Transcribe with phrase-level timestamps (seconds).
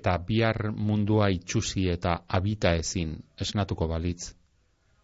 [0.00, 4.32] eta bihar mundua itxusi eta abita ezin esnatuko balitz,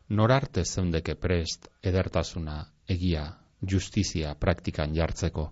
[0.09, 3.27] norarte zeundeke prest edertasuna, egia,
[3.61, 5.51] justizia praktikan jartzeko.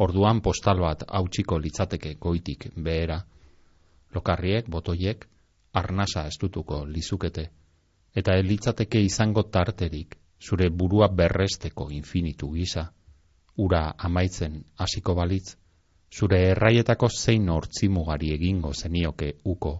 [0.00, 3.20] Orduan postal bat hautsiko litzateke goitik behera,
[4.14, 5.26] lokarriek, botoiek,
[5.72, 7.50] arnasa estutuko lizukete,
[8.16, 12.88] eta elitzateke izango tarterik zure burua berresteko infinitu gisa,
[13.56, 15.59] ura amaitzen hasiko balitz,
[16.10, 19.74] zure erraietako zein hortzimugari egingo zenioke uko,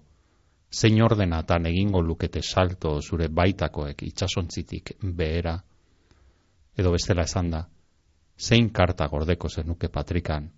[0.72, 5.56] zein ordenatan egingo lukete salto zure baitakoek itxasontzitik behera,
[6.78, 7.64] edo bestela esan da,
[8.38, 10.50] zein karta gordeko zenuke patrikan,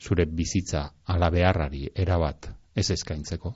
[0.00, 3.54] zure bizitza ala beharrari erabat ez eskaintzeko.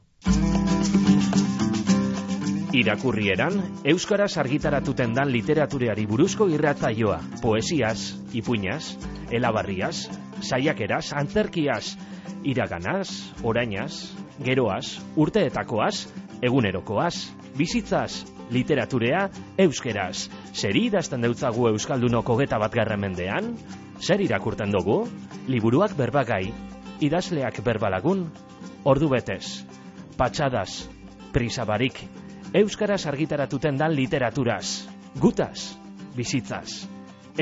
[2.75, 3.55] Irakurrieran,
[3.87, 8.97] Euskaraz argitaratuten dan literatureari buruzko irratzaioa, poesiaz, ipuñaz,
[9.31, 10.09] elabarriaz,
[10.43, 11.93] saiakeraz, antzerkiaz,
[12.43, 16.09] iraganaz, orainaz, geroaz, urteetakoaz,
[16.43, 17.15] egunerokoaz,
[17.55, 19.29] bizitzaz, literaturea,
[19.69, 20.27] euskeraz.
[20.51, 23.55] Zer idazten deutzagu Euskaldunoko geta bat mendean?
[24.03, 25.07] Zer irakurten dugu?
[25.47, 26.51] Liburuak berbagai,
[26.99, 28.27] idazleak berbalagun,
[28.83, 29.63] ordu betez,
[30.19, 30.89] patxadas,
[31.33, 32.03] prisabarik,
[32.55, 34.87] Euskaraz argitaratuten dan literaturaz,
[35.19, 35.75] gutaz,
[36.15, 36.85] bizitzaz.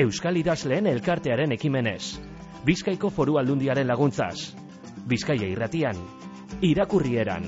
[0.01, 2.17] Euskal idazleen elkartearen ekimenez,
[2.65, 4.55] Bizkaiko foru aldundiaren laguntzaz.
[5.05, 5.99] Bizkaia irratian,
[6.65, 7.45] irakurrieran.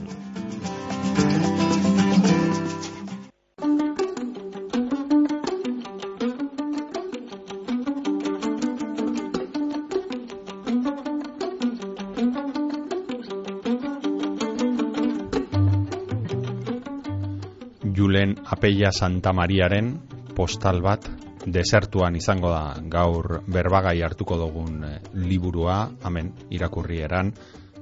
[18.26, 20.00] Julen Apeia Santa Mariaren
[20.34, 21.04] postal bat
[21.46, 22.74] desertuan izango da.
[22.90, 27.30] Gaur berbagai hartuko dugun eh, liburua, hemen irakurri eran,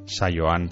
[0.05, 0.67] saioan.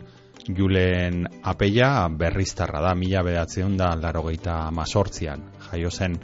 [0.57, 6.17] Julen Apeia berriztarra da, mila bedatzeun da larogeita mazortzian, jaio zen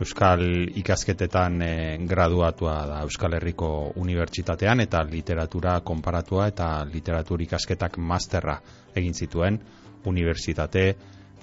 [0.00, 0.46] Euskal
[0.80, 8.56] ikasketetan eh, graduatua da Euskal Herriko Unibertsitatean eta literatura konparatua eta literatur ikasketak masterra
[8.94, 9.60] egin zituen.
[10.06, 10.86] Unibertsitate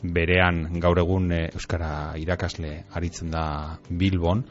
[0.04, 4.44] berean gaur egun e, euskara irakasle aritzen da Bilbon.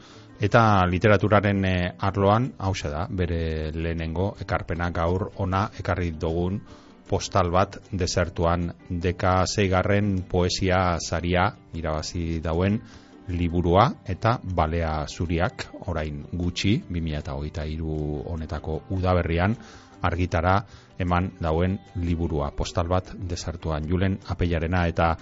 [0.43, 6.59] Eta literaturaren e, arloan hause da bere lehenengo ekarpena gaur ona ekarri dugun
[7.07, 8.71] postal bat desertuan.
[8.89, 12.81] Deka zeigarren poesia saria irabazi dauen
[13.27, 19.55] liburua eta balea zuriak orain gutxi 2023 honetako udaberrian
[20.03, 20.57] argitara
[20.99, 22.51] eman dauen liburua.
[22.51, 25.13] Postal bat desartuan julen apeiarena eta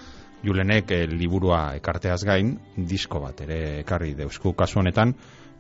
[0.44, 5.14] Julenek e, liburua ekarteaz gain, disko bat ere ekarri deusku kasu honetan,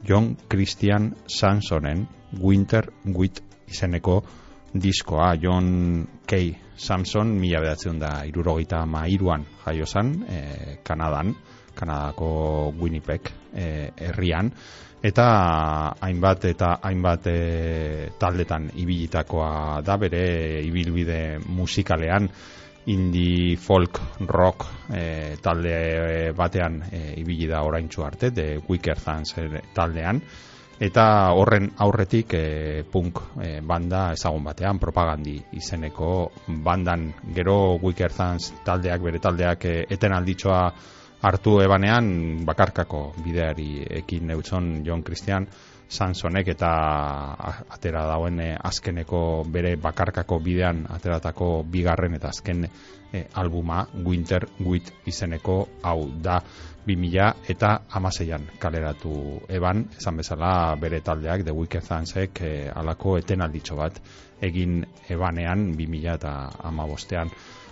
[0.04, 2.08] John Christian Sansonen
[2.42, 4.22] Winter Wit izeneko
[4.74, 6.42] diskoa, John K.
[6.76, 11.36] Samson, mila bedatzen da irurogeita mairuan jaio zan, e, Kanadan,
[11.76, 14.50] Kanadako Winnipeg e, herrian,
[15.04, 15.28] eta
[16.02, 17.38] hainbat eta hainbat e,
[18.20, 20.26] taldetan ibilitakoa da bere
[20.66, 22.30] ibilbide musikalean,
[22.86, 29.36] indie folk rock e, talde batean e, ibili da oraintzu arte de Wicker Fans
[29.74, 30.22] taldean.
[30.82, 31.04] Eta
[31.38, 37.12] horren aurretik e, punk e, banda ezagun batean propagandi izeneko bandan.
[37.36, 40.64] Gero Wicker Fans taldeak bere taldeak e, eten alditzoa
[41.22, 42.08] hartu ebanean
[42.46, 45.46] bakarkako bideari ekin neutzon John Christian
[45.92, 46.72] Sansonek eta
[47.76, 52.64] atera dauen eh, azkeneko bere bakarkako bidean ateratako bigarren eta azken
[53.12, 56.40] e, albuma Winter With izeneko hau da
[56.88, 63.18] 2000 eta amaseian kaleratu eban, esan bezala bere taldeak The Wicked Thansek e, eh, alako
[63.20, 64.00] etenalditxo bat
[64.42, 64.80] egin
[65.10, 66.34] ebanean 2000 eta
[66.72, 67.30] amabostean.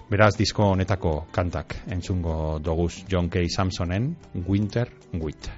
[0.09, 3.45] Beraz, disko honetako kantak entzungo doguz John K.
[3.47, 4.15] Samsonen
[4.47, 5.49] Winter With.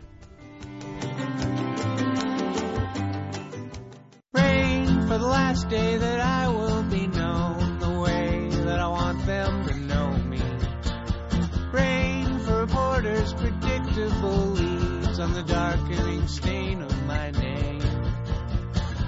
[5.52, 10.12] Last day that I will be known the way that I want them to know
[10.32, 10.42] me.
[11.74, 17.82] Rain for reporters, predictable leads on the darkening stain of my name.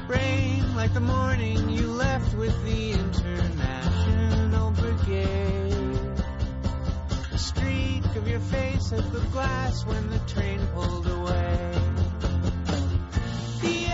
[0.10, 6.24] Rain like the morning you left with the International Brigade.
[7.31, 11.72] A streak of your face at the glass when the train pulled away.
[13.62, 13.94] The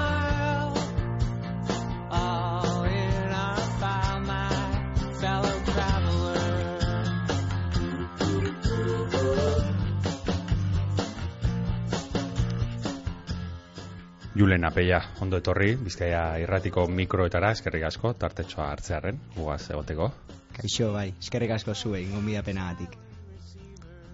[14.31, 20.07] Julen Apeia, ondo etorri, bizkaia irratiko mikroetara, eskerrik asko, tartetxoa hartzearen, guaz egoteko.
[20.55, 22.95] Kaixo, bai, eskerrik asko zuei, gonbidapena gatik.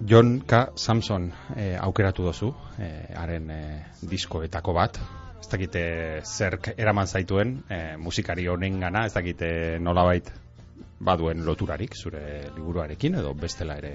[0.10, 0.64] John K.
[0.76, 2.50] Samson eh, aukeratu dozu,
[2.82, 4.98] eh, haren eh, diskoetako bat,
[5.38, 5.86] ez dakite
[6.26, 9.50] zerk eraman zaituen eh, musikari honen gana, ez dakite
[9.80, 10.34] nolabait
[11.00, 12.24] baduen loturarik zure
[12.56, 13.94] liburuarekin, edo bestela ere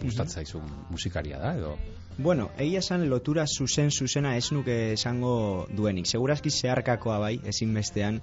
[0.00, 1.76] gustatzen zaizun musikaria da edo
[2.16, 6.06] Bueno, egia esan lotura zuzen zuzena ez nuke esango duenik.
[6.06, 8.20] Segurazki zeharkakoa bai, ezin bestean.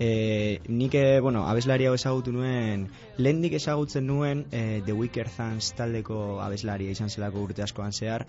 [0.00, 2.88] E, nik, e, bueno, abeslari hau ezagutu nuen,
[3.18, 8.24] lehendik ezagutzen nuen e, The Wicker Thans taldeko abeslaria izan zelako urte askoan zehar,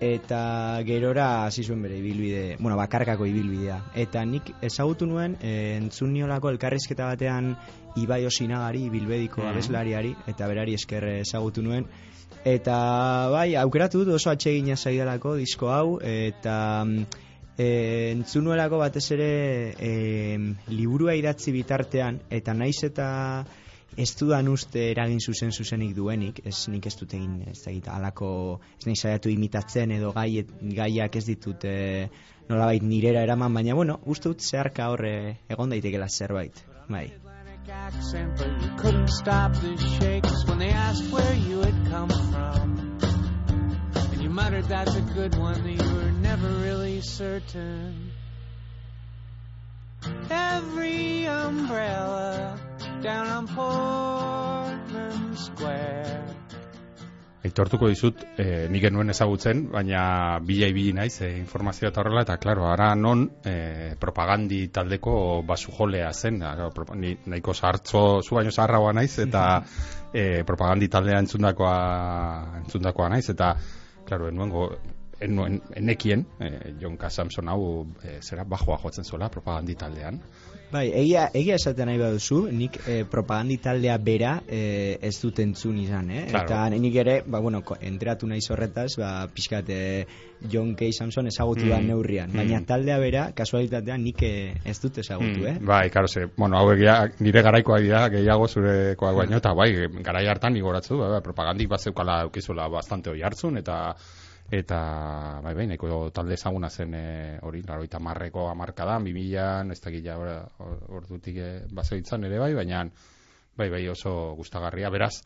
[0.00, 3.80] eta gerora hasi zuen bere ibilbide, bueno, bakarkako ibilbidea.
[3.98, 7.56] Eta nik ezagutu nuen, e, entzun niolako elkarrizketa batean
[7.96, 11.90] Ibai Osinagari, bilbediko mm abeslariari, eta berari esker ezagutu nuen,
[12.46, 12.76] Eta
[13.32, 16.84] bai, aukeratu dut oso atsegina zaidalako disko hau eta
[17.58, 17.66] e,
[18.12, 19.30] entzunuelako batez ere
[19.74, 19.90] e,
[20.70, 23.08] liburua idatzi bitartean eta naiz eta
[23.96, 28.30] ez dudan uste eragin zuzen zuzenik duenik, ez nik ez dut egin ez da alako,
[28.78, 30.44] ez nahi zaiatu imitatzen edo gai,
[30.78, 31.76] gaiak ez ditut e,
[32.46, 35.16] nolabait nirera eraman, baina bueno, uste dut zeharka horre
[35.50, 37.08] egon daitekela zerbait, bai
[37.68, 42.98] accent, but you couldn't stop the shakes when they asked where you had come from.
[43.94, 48.10] And you muttered that's a good one, that you were never really certain.
[50.30, 52.58] Every umbrella
[53.02, 56.35] down on Portland Square
[57.46, 60.02] Aitortuko dizut, e, nik genuen ezagutzen, baina
[60.42, 65.16] bila ibili naiz e, informazioa eta horrela, eta klaro, ara non e, propagandi taldeko
[65.46, 69.46] basu jolea zen, da, ni, nahiko zahartzo, zu baino zaharragoa naiz, eta
[70.12, 71.74] e, propagandi taldea entzundakoa,
[72.64, 73.54] entzundakoa naiz, eta,
[74.08, 74.54] klaro, enuen
[75.20, 77.10] enuen, enekien, e, John K.
[77.10, 80.20] Samson hau, e, zera, bajoa jotzen zuela propagandi taldean,
[80.66, 85.76] Bai, egia, egia esaten nahi baduzu, nik eh, propagandi taldea bera eh, ez dut entzun
[85.78, 86.24] izan, eh?
[86.26, 86.48] Claro.
[86.48, 90.02] Eta nik ere, ba, bueno, enteratu nahi zorretaz, ba, pixkat eh,
[90.50, 90.90] John K.
[90.90, 91.86] Samson ezagutu mm.
[91.86, 92.34] neurrian.
[92.34, 92.66] Baina mm.
[92.66, 95.52] taldea bera, kasualitatea, nik eh, ez dut ezagutu, mm.
[95.52, 95.56] eh?
[95.70, 99.70] Bai, karo, ze, bueno, hau egia, nire garaikoa dira, gehiago zurekoa baino, eta bai,
[100.02, 103.94] garai hartan nigoratzu, ba, propagandik bat zeukala eukizula bastante hoi hartzun, eta
[104.50, 110.16] eta bai bai neko talde ezaguna zen e, hori 90 hamarkadan 2000an ez dakit ja
[110.18, 112.84] ordutik e, basoitzan ere bai baina
[113.56, 114.90] bai bai oso gustagarria.
[114.90, 115.22] Beraz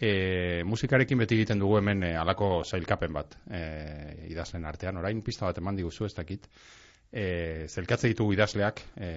[0.00, 3.62] e, musikarekin beti egiten dugu hemen e, alako zailkapen bat e,
[4.30, 4.96] idazlen artean.
[4.96, 6.48] Orain pista bat eman diguzu ez dakit.
[7.08, 9.10] E, zelkatze ditugu idazleak e,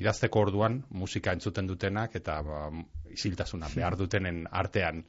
[0.00, 2.64] idazteko orduan musika entzuten dutenak eta ba,
[3.12, 5.04] isiltasuna behar dutenen artean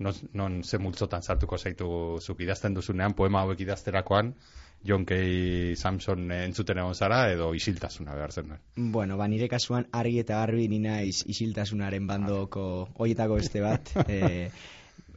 [0.00, 4.34] non, non ze multzotan sartuko zaitu zuk idazten duzunean, poema hauek idazterakoan,
[4.82, 5.16] John K.
[5.76, 8.54] Samson entzuten egon zara, edo isiltasuna behar zen.
[8.76, 12.64] Bueno, ba, nire kasuan argi eta garbi nina isiltasunaren bandoko
[12.96, 13.92] hoietako beste bat.
[14.08, 14.48] e,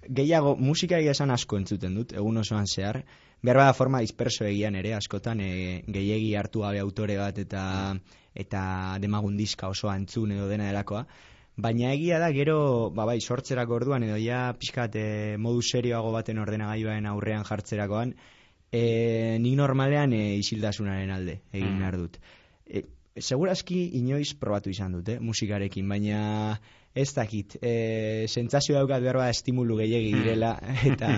[0.10, 3.06] gehiago, musika esan asko entzuten dut, egun osoan zehar.
[3.44, 7.64] Behar bada forma disperso egian ere, askotan, e, gehiegi hartu gabe autore bat eta
[8.34, 11.06] eta demagun diska osoa entzun edo dena delakoa.
[11.56, 16.42] Baina egia da, gero, ba, bai, sortzerako orduan, edo ja, pixkat, e, modu serioago baten
[16.42, 18.16] ordenagailuaren aurrean jartzerakoan,
[18.74, 21.84] e, nik normalean e, isildasunaren alde, egin mm.
[21.84, 22.18] behar dut.
[22.66, 22.84] E,
[23.22, 26.58] segurazki, inoiz probatu izan dut, eh, musikarekin, baina
[26.98, 30.24] ez dakit, e, sentzazio daukat behar bat estimulu gehiagi mm.
[30.24, 30.54] direla,
[30.92, 31.12] eta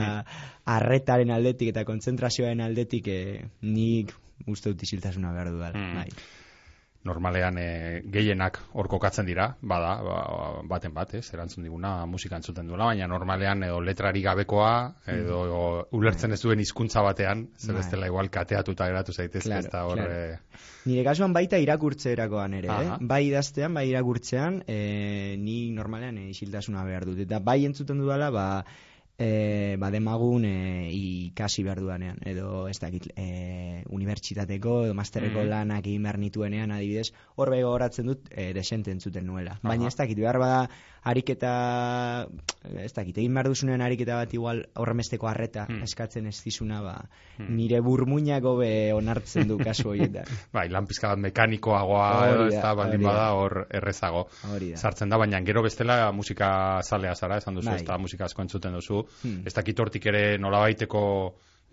[0.76, 4.12] arretaren aldetik eta kontzentrazioaren aldetik, e, nik
[4.52, 6.02] uste dut isiltasuna behar dut, mm.
[6.02, 6.44] bai
[7.06, 7.68] normalean e,
[8.12, 10.18] gehienak hor kokatzen dira, bada, ba,
[10.70, 14.72] baten bat, ez, erantzun diguna musika entzuten duela, baina normalean edo letrari gabekoa,
[15.14, 15.98] edo mm.
[15.98, 17.92] ulertzen ez duen hizkuntza batean, zer ez bai.
[17.94, 20.02] dela igual kateatuta geratu zaitez, claro, ez da hor...
[20.02, 20.18] Claro.
[20.34, 20.66] E...
[20.86, 22.98] Nire kasuan baita irakurtzerakoan ere, eh?
[23.02, 28.48] bai idaztean, bai irakurtzean, e, ni normalean isiltasuna behar dut, eta bai entzuten dudala, ba,
[29.18, 35.52] e, ba, demagun e, ikasi behar dudanean, edo ez dakit, e, unibertsitateko edo masterreko mm.
[35.52, 39.60] lanak egin behar nituenean, adibidez, hor bego horatzen dut, e, desente entzuten nuela.
[39.64, 40.66] Baina ez dakit, behar bada,
[41.06, 41.54] ariketa,
[42.82, 45.86] ez dakit, egin behar duzunean ariketa bat igual horremesteko harreta hmm.
[45.86, 46.96] eskatzen ez dizuna, ba,
[47.38, 47.52] hmm.
[47.56, 50.28] nire burmuinako be onartzen du kasu horietan.
[50.56, 54.26] bai, lan pizka bat mekanikoagoa, edo ez da, baldin bada hor errezago.
[54.76, 57.80] Sartzen da, baina gero bestela musika zalea zara, esan duzu, bai.
[57.80, 59.05] ez da musika asko entzuten duzu.
[59.22, 59.44] Hmm.
[59.46, 61.04] Ez dakit hortik ere nolabaiteko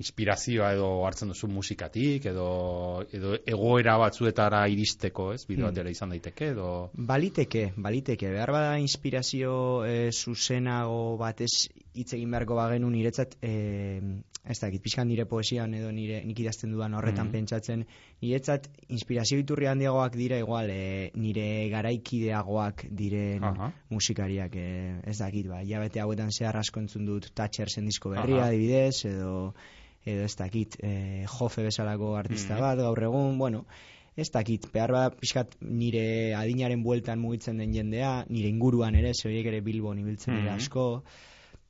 [0.02, 2.46] inspirazioa edo hartzen duzu musikatik edo
[3.12, 5.44] edo egoera batzuetara iristeko, ez?
[5.48, 5.90] Bideo hmm.
[5.92, 6.68] izan daiteke edo
[7.12, 8.32] baliteke, baliteke.
[8.32, 9.54] Behar bada inspirazio
[9.86, 11.52] e, zuzenago batez
[11.94, 13.52] hitz egin beharko bagenu niretzat e,
[14.44, 17.32] ez dakit, pixkan nire poesian edo nire nik idazten dudan horretan Mhm.
[17.32, 17.84] pentsatzen,
[18.22, 23.72] niretzat inspirazio iturri handiagoak dira igual e, nire garaikideagoak diren Aha.
[23.90, 28.48] musikariak, e, ez dakit, ba, jabete hauetan zehar asko entzun dut Thatchersen disko berria Aha.
[28.48, 29.54] adibidez, edo
[30.04, 32.60] edo ez dakit, e, jofe bezalako artista Mhm.
[32.60, 33.64] bat, gaur egun, bueno,
[34.16, 39.28] ez dakit, behar bat pixkat nire adinaren bueltan mugitzen den jendea, nire inguruan ere, ze
[39.28, 40.60] horiek ere Bilbon ibiltzen dira Mhm.
[40.60, 41.04] asko,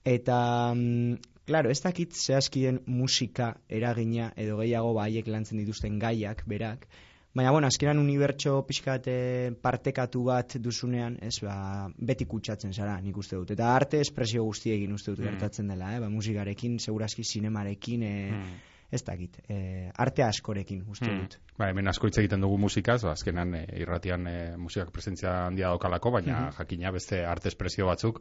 [0.05, 6.45] eta, mm, claro, ez dakit zehazkien musika eragina edo gehiago ba haiek lantzen dituzten gaiak,
[6.47, 6.87] berak,
[7.35, 13.17] Baina, bueno, azkenan unibertso pixkat eh, partekatu bat duzunean, ez, ba, beti kutsatzen zara, nik
[13.17, 13.55] uste dut.
[13.55, 15.31] Eta arte espresio guztiekin uste dut Mm.
[15.31, 16.01] gertatzen dela, eh?
[16.01, 18.61] ba, musikarekin, segurazki sinemarekin, eh, Mm.
[18.93, 21.21] Ez dakit, eh, arte askorekin uste Hmm.
[21.23, 21.39] dut.
[21.59, 25.69] Ba, hemen asko hitz egiten dugu musikaz, ba, azkenan e, irratian e, musikak presentzia handia
[25.69, 26.57] daukalako, baina Mhm.
[26.59, 28.21] jakina beste arte espresio batzuk,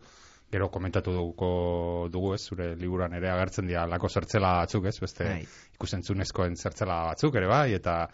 [0.51, 5.23] gero komentatu dugu, dugu ez, zure liburan ere agertzen dira lako zertzela batzuk, ez, beste
[5.23, 5.45] Bai.
[5.75, 8.07] ikusentzunezkoen zertzela batzuk ere bai, eta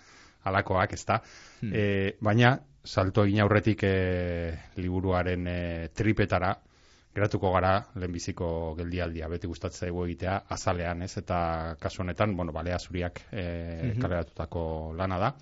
[0.46, 1.22] alakoak, ez da.
[1.62, 1.74] Hmm.
[1.74, 6.56] E, baina, salto egin aurretik e, liburuaren e, tripetara,
[7.18, 8.48] geratuko gara lehenbiziko
[8.78, 11.40] geldialdia, beti gustatzen zaigu egitea, azalean, ez, eta
[11.82, 13.46] kasu honetan, bueno, balea zuriak e,
[13.94, 14.02] Mhm.
[14.02, 15.34] kaleratutako lana da.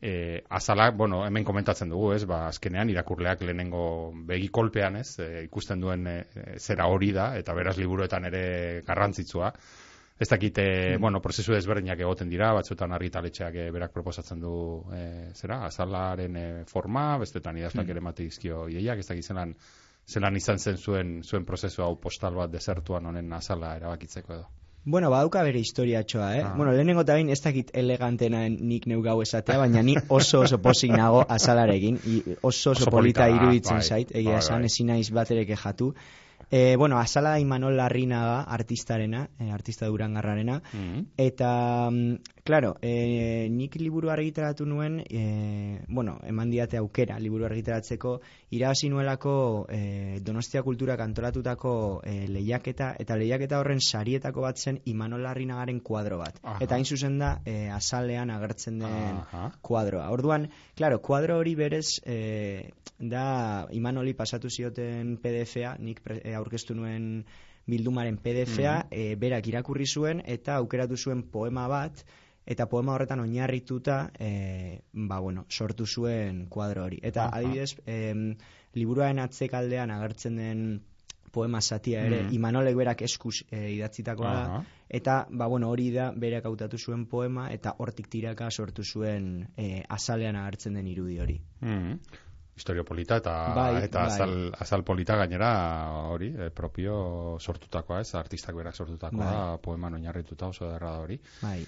[0.00, 5.44] E, azala, bueno, hemen komentatzen dugu, ez, ba, azkenean irakurleak lehenengo begi kolpean, ez, e,
[5.44, 6.16] ikusten duen e,
[6.58, 9.52] zera hori da, eta beraz liburuetan ere garrantzitsua.
[10.18, 14.56] Ez dakit, e, bueno, prozesu desberdinak egoten dira, batzuetan argitaletxeak e, berak proposatzen du,
[14.94, 19.24] e, zera, azalaren e, forma, bestetan idazlak ere mate ideiak, ez dakit
[20.08, 24.48] zelan, izan zen zuen, zuen prozesu hau postal bat desertuan honen azala erabakitzeko edo.
[24.84, 26.42] Bueno, badauka bere historiatxoa, eh?
[26.42, 26.54] Ah.
[26.56, 30.58] Bueno, lehenengo eta bain ez dakit elegantena nik neu gau esatea, baina ni oso oso
[30.58, 34.66] posik nago azalarekin, i, oso oso, Oso polita polita iruditzen bai, zait, egia bai, esan,
[34.66, 34.72] bai.
[34.72, 35.92] ezin naiz bat ere kejatu.
[36.50, 43.48] E, bueno, azala da Imanol Larrinaga, artistarena, e, artista durangarrarena, Mm Eta, mm, claro, e,
[43.50, 48.16] nik liburu argitaratu nuen, e, bueno, eman diate aukera liburu argitaratzeko,
[48.50, 49.34] irabazi nuelako
[49.70, 56.18] e, Donostia Kulturak antolatutako e, lehiaketa, eta lehiaketa horren sarietako bat zen Imanol Larrinagaren kuadro
[56.18, 56.40] bat.
[56.42, 56.58] Aha.
[56.64, 59.52] Eta hain zuzen da, e, azalean agertzen den Aha.
[59.62, 60.10] kuadroa.
[60.10, 66.74] Orduan, claro, kuadro hori berez e, da Imanoli pasatu zioten PDF-a, nik pre, e, aurkeztu
[66.74, 67.24] nuen
[67.66, 72.02] bildumaren PDF-a, e, berak irakurri zuen eta aukeratu zuen poema bat,
[72.46, 76.98] eta poema horretan oinarrituta e, ba, bueno, sortu zuen kuadro hori.
[77.02, 77.38] Eta Aha.
[77.38, 78.34] adibidez, em,
[78.74, 80.82] liburuaren atzekaldean agertzen den
[81.32, 82.34] poema zatia ere, Mhm.
[82.34, 87.46] Imanolek berak eskuz e, idatzitakoa da, eta ba, bueno, hori da berak hautatu zuen poema
[87.50, 91.40] eta hortik tiraka sortu zuen e, azalean agertzen den irudi hori.
[91.62, 91.98] Mm
[92.54, 94.08] Historio polita eta Bai, eta bai.
[94.12, 95.48] azal, azal polita gainera
[96.12, 99.58] hori, e, propio sortutakoa, ez, artistak berak sortutakoa, Bai.
[99.62, 101.16] poeman oinarrituta oso derra da hori.
[101.40, 101.64] Bai.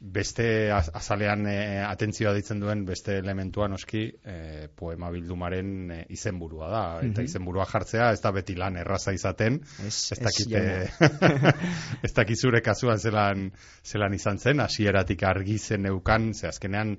[0.00, 6.68] Beste az- azalean e, atentzioa ditzen duen beste elementua noski e, poema bildumaren e, izenburua
[6.70, 7.24] da eta Mhm.
[7.26, 10.72] izenburua jartzea ez da beti lan erraza izaten Ez, ez ez, dakit jauna.
[10.72, 11.52] eh,
[12.06, 13.50] ez dakit zure kasuan zelan
[13.84, 16.98] zelan izan zen hasieratik argi zen neukan ze azkenean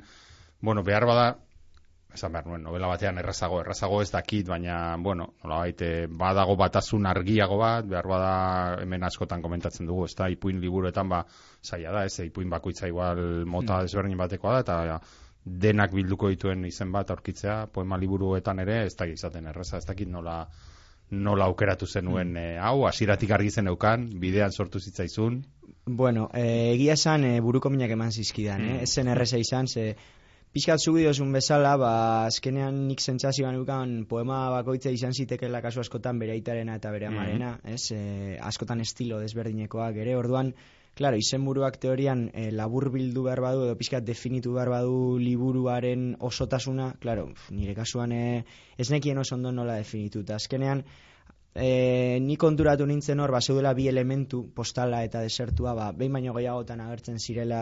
[0.62, 1.38] bueno behar bada
[2.14, 7.06] esan behar nuen, novela batean errazago, errazago ez dakit, baina, bueno, nolabait, eh, badago batasun
[7.06, 8.32] argiago bat, behar bada
[8.82, 11.24] hemen askotan komentatzen dugu, ez da, ipuin liburuetan, ba,
[11.64, 13.86] zaila da, ez, ipuin bakoitza igual mota Hmm.
[13.86, 15.02] desberdin batekoa da, eta
[15.46, 20.10] denak bilduko dituen izen bat aurkitzea, poema liburuetan ere, ez da izaten erraza, ez dakit
[20.10, 20.48] nola,
[21.12, 25.44] nola aukeratu zenuen eh, hau, hasieratik argi zen eukan, bidean sortu zitzaizun,
[25.86, 28.74] Bueno, e, egia esan e, buruko minak eman zizkidan, eh?
[28.74, 28.84] Mm.
[28.84, 29.96] Ez zen erreza izan, ze
[30.54, 31.92] pixkat zu diozun bezala, ba,
[32.26, 37.54] azkenean nik sentsazioan eukan poema bakoitza izan zitekela kasu askotan bere aitarena eta bere amarena,
[37.64, 37.92] ez?
[37.94, 38.02] E,
[38.42, 40.54] askotan estilo desberdinekoak ere, orduan,
[41.00, 46.90] Claro, izenburuak teorian e, labur bildu behar badu edo pixkat definitu behar badu liburuaren osotasuna,
[47.00, 48.24] claro, nire kasuan e,
[48.78, 50.26] ez nekien oso ondo nola definitu.
[50.26, 50.84] Eta azkenean,
[51.56, 56.36] e, ni konturatu nintzen hor, ba, zeudela bi elementu, postala eta desertua, ba, behin baino
[56.36, 57.62] gehiagotan agertzen zirela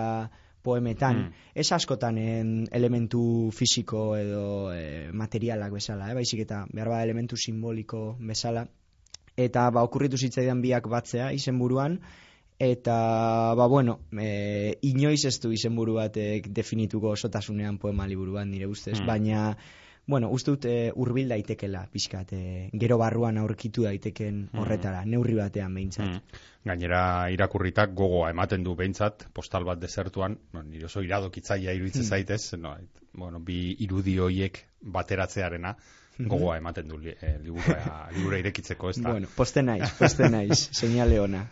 [0.68, 1.34] poemetan, Mm.
[1.64, 3.24] ez askotan en, elementu
[3.56, 4.46] fisiko edo
[4.76, 6.16] e, materialak bezala, eh?
[6.20, 8.68] baizik eta behar bada elementu simboliko bezala,
[9.38, 12.00] eta ba, okurritu zitzaidan biak batzea izenburuan,
[12.60, 12.94] eta
[13.56, 19.06] ba bueno, e, inoiz ez du izenburu batek definituko osotasunean poema liburuan nire ustez, Hmm.
[19.08, 19.44] baina
[20.08, 24.60] bueno, uste dut e, hurbil daitekela pixkat, e, gero barruan aurkitu daiteken Hmm.
[24.62, 26.08] horretara, neurri batean behintzat.
[26.08, 26.40] Mm.
[26.68, 32.10] Gainera irakurritak gogoa ematen du behintzat, postal bat desertuan, no, nire oso iradokitzaia iruditzen Mm.
[32.10, 32.76] zaitez, no,
[33.14, 35.76] bueno, bi irudi hoiek bateratzearena
[36.18, 39.12] gogoa ematen du li, eh, liburua, liburua irekitzeko, ez da?
[39.12, 41.44] Bueno, poste naiz, poste naiz, seinale ona.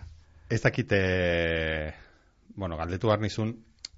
[0.49, 1.93] Ez dakite
[2.55, 3.55] galdetu behar nizun,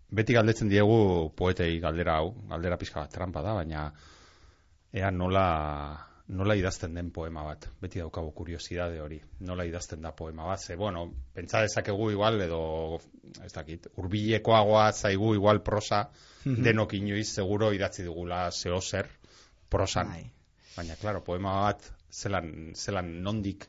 [0.10, 3.92] beti galdetzen diegu poetei galdera hau, galdera pizka bat trampa da, baina
[4.94, 7.68] ea nola, nola idazten den poema bat.
[7.82, 9.22] Beti daukagu kuriosidade hori.
[9.40, 10.60] Nola idazten da poema bat.
[10.60, 13.00] Ze, bueno, pentsa dezakegu igual, edo,
[13.46, 16.10] ez dakit, urbilekoagoa zaigu igual prosa,
[16.46, 16.64] Mhm.
[16.64, 19.08] denok inoiz seguro idatzi dugula zeo zer
[19.70, 20.08] prosan.
[20.08, 20.32] Bai.
[20.78, 23.66] Baina, claro, poema bat zelan, zelan nondik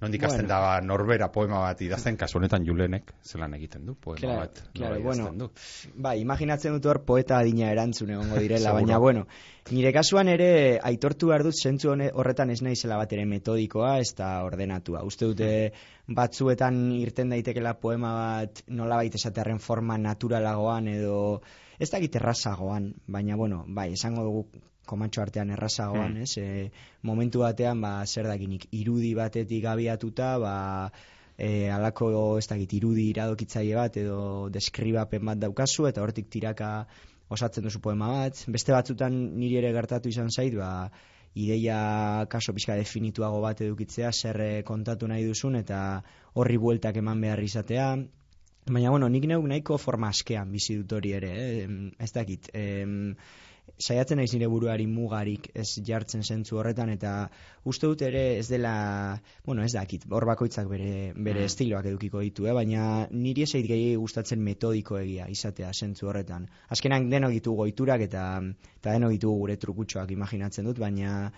[0.00, 0.48] nondik Bueno.
[0.48, 4.62] da ba, norbera poema bat idazten, kasu honetan julenek zelan egiten du, poema Claro, bat
[4.74, 5.50] claro, bueno, du.
[5.94, 9.26] Bai, imaginatzen dut hor poeta adina erantzun egongo direla, baina bueno,
[9.70, 14.42] nire kasuan ere aitortu behar dut zentzu horretan ez naizela bat ere metodikoa ez da
[14.44, 15.04] ordenatua.
[15.04, 15.72] Uste dute
[16.08, 21.42] batzuetan irten daitekela poema bat nolabait esatearen forma naturalagoan edo
[21.78, 24.46] ez dakit errazagoan, baina bueno, bai, esango dugu
[24.90, 26.26] komatxo artean errazagoan, Hmm.
[26.26, 26.36] ez?
[26.38, 26.70] E,
[27.06, 30.56] momentu batean, ba, zer dakinik, irudi batetik abiatuta, ba,
[31.38, 36.86] e, alako ez dakit irudi iradokitzaile bat edo deskribapen bat daukazu eta hortik tiraka
[37.30, 38.44] osatzen duzu poema bat.
[38.50, 40.90] Beste batzutan niri ere gertatu izan zait, ba,
[41.34, 46.02] ideia kaso pixka definituago bat edukitzea, zer eh, kontatu nahi duzun eta
[46.34, 47.92] horri bueltak eman behar izatea.
[48.70, 51.68] Baina, bueno, nik neuk nahiko forma askean bizi dut hori ere, eh?
[51.98, 52.50] Ez dakit.
[52.54, 53.14] Em,
[53.78, 57.30] saiatzen naiz nire buruari mugarik ez jartzen zentzu horretan eta
[57.64, 61.44] uste dut ere ez dela, bueno, ez dakit, hor bakoitzak bere, bere Mm.
[61.44, 62.52] estiloak edukiko ditu, eh?
[62.52, 66.48] baina niri ez gehi gustatzen metodiko egia izatea zentzu horretan.
[66.68, 68.42] Azkenan denok ditugu goiturak eta,
[68.80, 71.30] eta denok ditugu gure trukutxoak imaginatzen dut, baina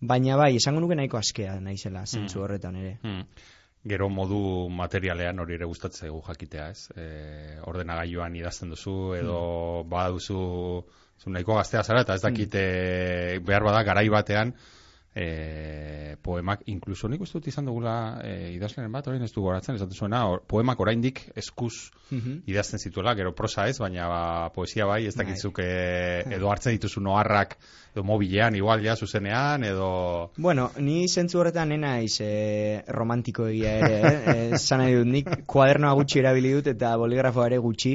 [0.00, 2.42] baina bai, esango nuke nahiko askea naizela zentzu Mm.
[2.42, 2.98] horretan ere.
[3.02, 3.24] Hmm.
[3.88, 6.90] Gero modu materialean hori ere gustatzen zaigu jakitea, ez?
[6.96, 10.84] E, ordenagailuan idazten duzu edo baduzu
[11.20, 14.54] zu nahiko gaztea zara eta ez dakit e, behar bada garai batean
[15.14, 19.74] e, poemak, inkluso nik uste dut izan dugula e, idazleren bat, orain ez du goratzen,
[19.78, 22.42] esaten zuena, or, poemak oraindik eskuz Mhm.
[22.46, 25.26] idazten zituela, gero prosa ez, baina ba, poesia bai, ez Bai.
[25.26, 27.56] dakitzuk e, edo hartzen dituzu noharrak
[27.94, 30.30] edo mobilean, igual ja, zuzenean, edo...
[30.36, 34.50] Bueno, ni zentzu horretan nena e, romantiko egia ere, eh?
[34.58, 37.94] Esan nahi dut, nik kuadernoa gutxi erabili dut eta boligrafoa ere gutxi.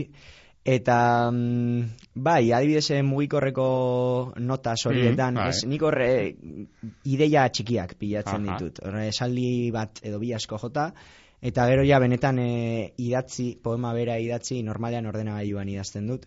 [0.66, 1.82] Eta, mm,
[2.26, 5.50] bai, adibidez eh, mugikorreko notas horietan, Mm, bai.
[5.50, 6.08] ez, nik horre
[7.06, 8.58] ideia txikiak pilatzen Aha.
[8.58, 8.82] ditut.
[8.88, 10.88] Horre, esaldi bat edo bi asko jota,
[11.40, 16.26] eta gero ja benetan e, idatzi, poema bera idatzi, normalean ordenagailuan idazten dut.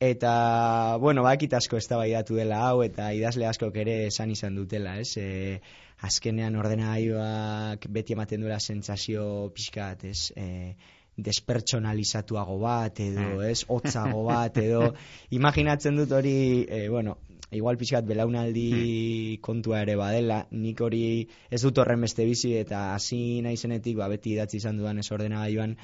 [0.00, 5.12] Eta, bueno, bakit asko eztabaidatu dela hau, eta idazle askok ere esan izan dutela, ez?
[5.20, 5.60] E,
[6.00, 10.32] azkenean ordenagailuak beti ematen duela sentsazio pixkat, ez?
[10.36, 10.74] E,
[11.16, 13.64] despertsonalizatuago bat, edo, ez?
[13.68, 14.88] Hotzago bat, edo,
[15.38, 17.18] imaginatzen dut hori, e, bueno,
[17.54, 21.04] igual pixkat belaunaldi kontua ere badela, nik hori
[21.50, 25.76] ez dut horren beste bizi, eta hasi naizenetik, ba, beti idatzi izan dudan ez ordenagailuan,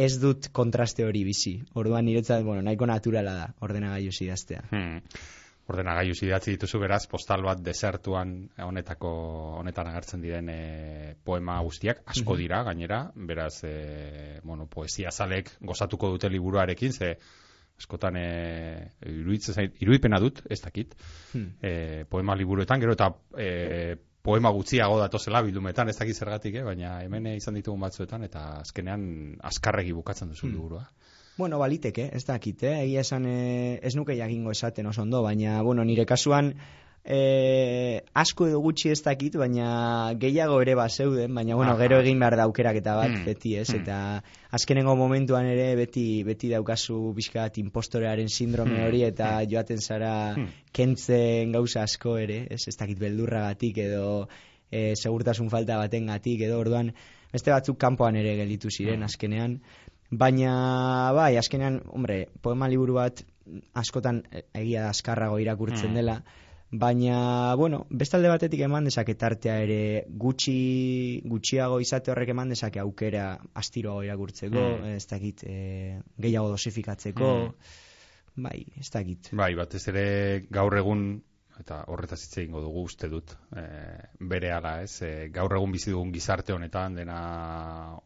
[0.00, 1.58] ez dut kontraste hori bizi.
[1.76, 4.64] Orduan niretzat, bueno, nahiko naturala da ordenagailu idaztea.
[4.70, 5.00] Hmm.
[5.70, 8.32] Ordenagailu idatzi dituzu beraz, postal bat desertuan
[8.64, 9.10] honetako
[9.60, 16.10] honetan agertzen diren e, poema guztiak, asko dira gainera, beraz, e, bueno, poesia zalek gozatuko
[16.16, 17.12] dute liburuarekin, ze
[17.78, 20.94] askotan e, iruditzen zait, irudipena dut, ez dakit,
[21.32, 21.54] Hmm.
[21.62, 26.62] e, poema liburuetan, gero eta e, poema gutxiago datozela bildumetan, ez dakit zergatik, eh?
[26.62, 30.52] baina hemen izan ditugun batzuetan, eta azkenean azkarregi bukatzen duzu Hmm.
[30.54, 30.84] liburua.
[31.38, 32.74] Bueno, baliteke, ez dakit, eh?
[32.84, 36.52] egia esan eh, ez nuke jakingo esaten oso ondo, baina, bueno, nire kasuan
[37.04, 41.80] eh, asko edo gutxi ez dakit, baina gehiago ere bazeuden, baina, bueno, Aha.
[41.80, 43.24] gero egin behar da aukeraketa bat, Hmm.
[43.24, 43.68] beti, ez?
[43.72, 43.80] Hmm.
[43.80, 48.86] Eta azkenengo momentuan ere beti beti daukazu pixkat impostorearen sindrome Hmm.
[48.86, 50.46] hori eta joaten zara Hmm.
[50.72, 54.28] kentzen gauza asko ere, ez, ez dakit beldurragatik edo
[54.70, 56.94] e, segurtasun falta batengatik edo orduan
[57.32, 59.04] beste batzuk kanpoan ere gelditu ziren Hmm.
[59.10, 59.60] azkenean
[60.12, 63.22] baina bai azkenean hombre poema liburu bat
[63.74, 64.22] askotan
[64.54, 65.94] egia da azkarrago irakurtzen Hmm.
[65.98, 66.16] dela
[66.72, 73.38] baina bueno bestalde batetik eman dezake tartea ere gutxi gutxiago izate horrek eman dezake aukera
[73.54, 74.94] astiroago irakurtzeko Hmm.
[74.96, 77.32] ez dakit e, gehiago dosifikatzeko
[78.36, 80.06] bai ez dakit Bai, batez ere
[80.50, 81.22] gaur egun
[81.60, 83.64] eta horretaz hitz egingo dugu uste dut e,
[84.32, 85.02] bere ala ez?
[85.04, 87.18] E, gaur egun bizi dugun gizarte honetan dena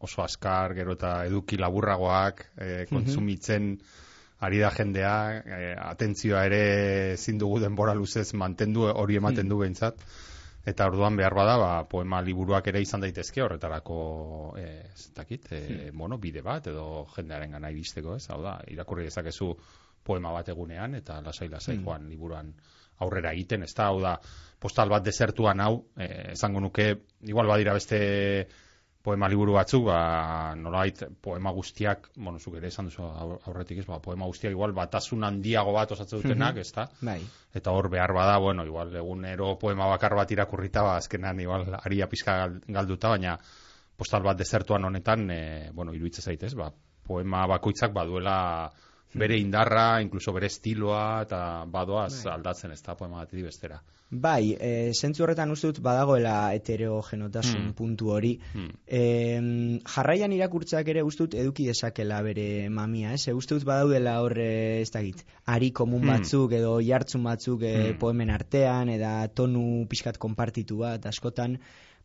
[0.03, 3.75] oso askar gero eta eduki laburragoak e, kontsumitzen
[4.47, 6.63] ari da jendea e, atentzioa ere
[7.13, 10.03] ezin dugu denbora luzez mantendu hori ematen du behintzat.
[10.67, 13.99] Eta orduan behar bada ba, poema liburuak ere izan daitezke horretarako
[14.59, 15.61] e, ez dakit e,
[15.95, 18.25] bueno, bide bat edo jendearen gana iristeko ez?
[18.29, 19.53] Hau da irakurri dezakezu
[20.03, 21.85] poema bat egunean eta lasai lasai Hmm.
[21.85, 22.51] joan liburuan
[22.99, 24.15] aurrera egiten, ez da, hau da,
[24.59, 26.87] postal bat desertuan hau, eh, esango nuke,
[27.21, 28.47] igual badira beste
[29.07, 33.85] poema liburu batzuk, ba, nolait, poema guztiak, bueno, zuk ere esan duzu aur- aurretik ez,
[33.87, 36.89] ba, poema guztiak igual batasun handiago bat osatzen dutenak, ez da?
[37.01, 37.21] Bai.
[37.55, 42.09] Eta hor behar bada, bueno, igual egunero poema bakar bat irakurrita, ba, azkenan igual aria
[42.11, 43.37] pizka gal- galduta, baina
[43.95, 46.73] postal bat desertuan honetan, e, bueno, iruitze zaitez, ba,
[47.07, 48.69] poema bakoitzak baduela
[49.13, 52.33] bere indarra, incluso bere estiloa, eta badoaz Bai.
[52.33, 53.81] aldatzen ez da poema bat bestera.
[54.09, 57.73] Bai, e, zentzu horretan uste dut badagoela heterogenotasun Hmm.
[57.73, 58.39] puntu hori.
[58.53, 58.69] Hmm.
[58.87, 63.27] E, jarraian irakurtzeak ere uste dut eduki dezakela bere mamia, ez?
[63.27, 66.07] E, uste dut badaudela horre, ez dakit, ari komun Hmm.
[66.07, 67.97] batzuk edo jartzun batzuk e, Hmm.
[67.99, 71.59] poemen artean, eta tonu pixkat konpartitu bat askotan,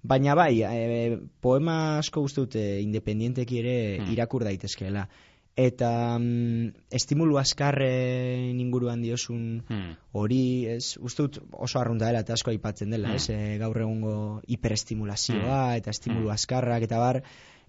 [0.04, 4.12] Baina bai, e, poema asko uste dut e, independienteki ere Hmm.
[4.12, 5.08] irakur daitezkeela.
[5.54, 9.96] Eta mm, estimulu askarren inguruan diozun Hmm.
[10.12, 13.14] hori, ez, uste dut oso arrunta dela eta asko aipatzen dela, Mm.
[13.16, 16.32] ez, e, gaur egungo hiperestimulazioa eta estimulu Mm.
[16.32, 17.22] askarrak eta bar,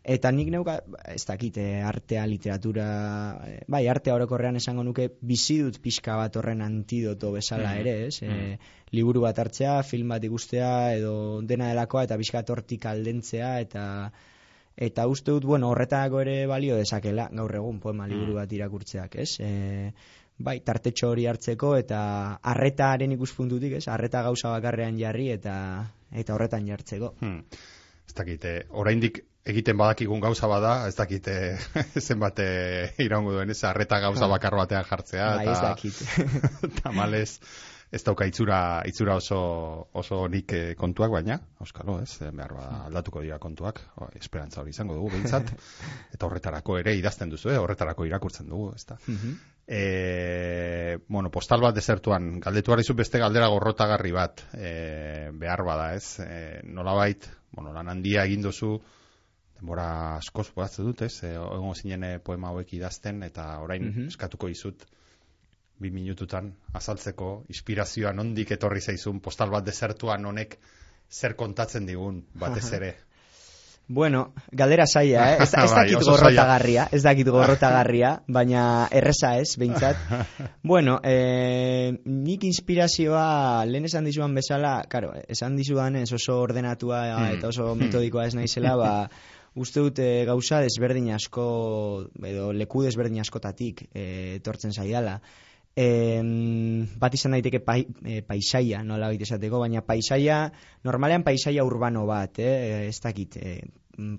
[0.04, 2.88] eta nik neuka, ez dakit, e, artea, literatura,
[3.48, 7.80] e, bai, artea orokorrean esango nuke bizi dut pixka bat horren antidoto bezala Mm.
[7.80, 8.58] ere, ez, e, Mm.
[8.92, 14.12] liburu bat hartzea, film bat ikustea, edo dena delakoa, eta pixka hortik aldentzea, eta
[14.76, 18.36] eta uste dut, bueno, horretako ere balio dezakela, gaur egun poema liburu Mm.
[18.42, 19.40] bat irakurtzeak, ez?
[19.40, 19.94] E,
[20.38, 23.88] bai, tartetxo hori hartzeko eta arretaren ikuspuntutik, ez?
[23.88, 27.14] Arreta gauza bakarrean jarri eta eta horretan jartzeko.
[27.22, 27.44] Hmm.
[28.08, 31.58] Ez dakite, oraindik egiten badakigun gauza bada, ez dakite
[32.08, 34.30] zenbat eh, iraungo duen ez, arreta gauza Ah.
[34.30, 35.94] bakar batean jartzea, bai, ez dakit.
[36.84, 37.40] tamalez
[37.94, 38.58] ez dauka itzura,
[38.90, 39.40] itzura oso,
[39.94, 44.62] oso nik eh, kontuak, baina, auskalo, ez, eh, behar bada aldatuko dira kontuak, o, esperantza
[44.64, 45.52] hori izango dugu, behintzat,
[46.16, 48.98] eta horretarako ere idazten duzu, eh, horretarako irakurtzen dugu, ez da.
[49.06, 49.36] Mhm.
[49.64, 56.18] E, bueno, postal bat desertuan, galdetu arizu beste galdera gorrotagarri bat, e, behar bada, ez?
[56.20, 58.74] E, nolabait, bueno, lan handia egin duzu,
[59.56, 61.14] denbora askoz bodatze dut, ez?
[61.24, 64.10] E, egongo zinen eh, poema hauek idazten, eta orain Mhm.
[64.12, 64.84] eskatuko dizut,
[65.80, 70.60] bi minututan azaltzeko, inspirazioa nondik etorri zaizun, postal bat desertuan honek
[71.10, 72.94] zer kontatzen digun, batez ere.
[73.88, 75.38] Bueno, galdera zaila, eh?
[75.44, 80.00] Ez, ez Bai, dakit oso gorrotagarria, ez dakit gorrotagarria, baina erreza ez, behintzat.
[80.74, 87.38] Bueno, eh, nik inspirazioa lehen esan dizuan bezala, karo, esan dizuan ez oso ordenatua Hmm.
[87.38, 88.92] eta oso metodikoa ez naizela, ba,
[89.66, 91.46] uste dut eh, gauza desberdin asko,
[92.26, 95.20] edo leku desberdin askotatik eh, etortzen zaidala.
[95.76, 95.86] E,
[97.02, 100.44] bat izan daiteke pai, e, paisaia, nola baita esateko, baina paisaia,
[100.86, 102.86] normalean paisaia urbano bat, eh?
[102.90, 103.56] ez dakit, e,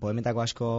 [0.03, 0.71] poemetako asko,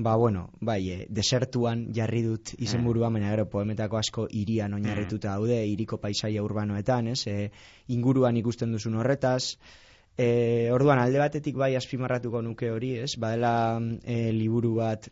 [0.00, 5.60] ba bueno, bai, e, desertuan jarri dut izenburua, baina gero poemetako asko irian oinarrituta daude,
[5.68, 7.50] iriko paisaia urbanoetan, ez, e,
[7.92, 9.56] inguruan ikusten duzun horretaz,
[10.20, 13.14] E, orduan alde batetik bai azpimarratuko nuke hori, ez?
[13.16, 15.06] Badela e, liburu bat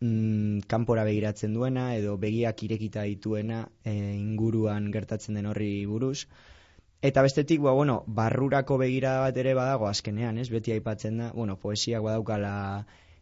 [0.00, 6.26] mm, kanpora begiratzen duena edo begiak irekita dituena e, inguruan gertatzen den horri buruz.
[7.02, 10.50] Eta bestetik, ba, bueno, barrurako begirada bat ere badago azkenean, ez?
[10.52, 12.52] Beti aipatzen da, bueno, poesiak badaukala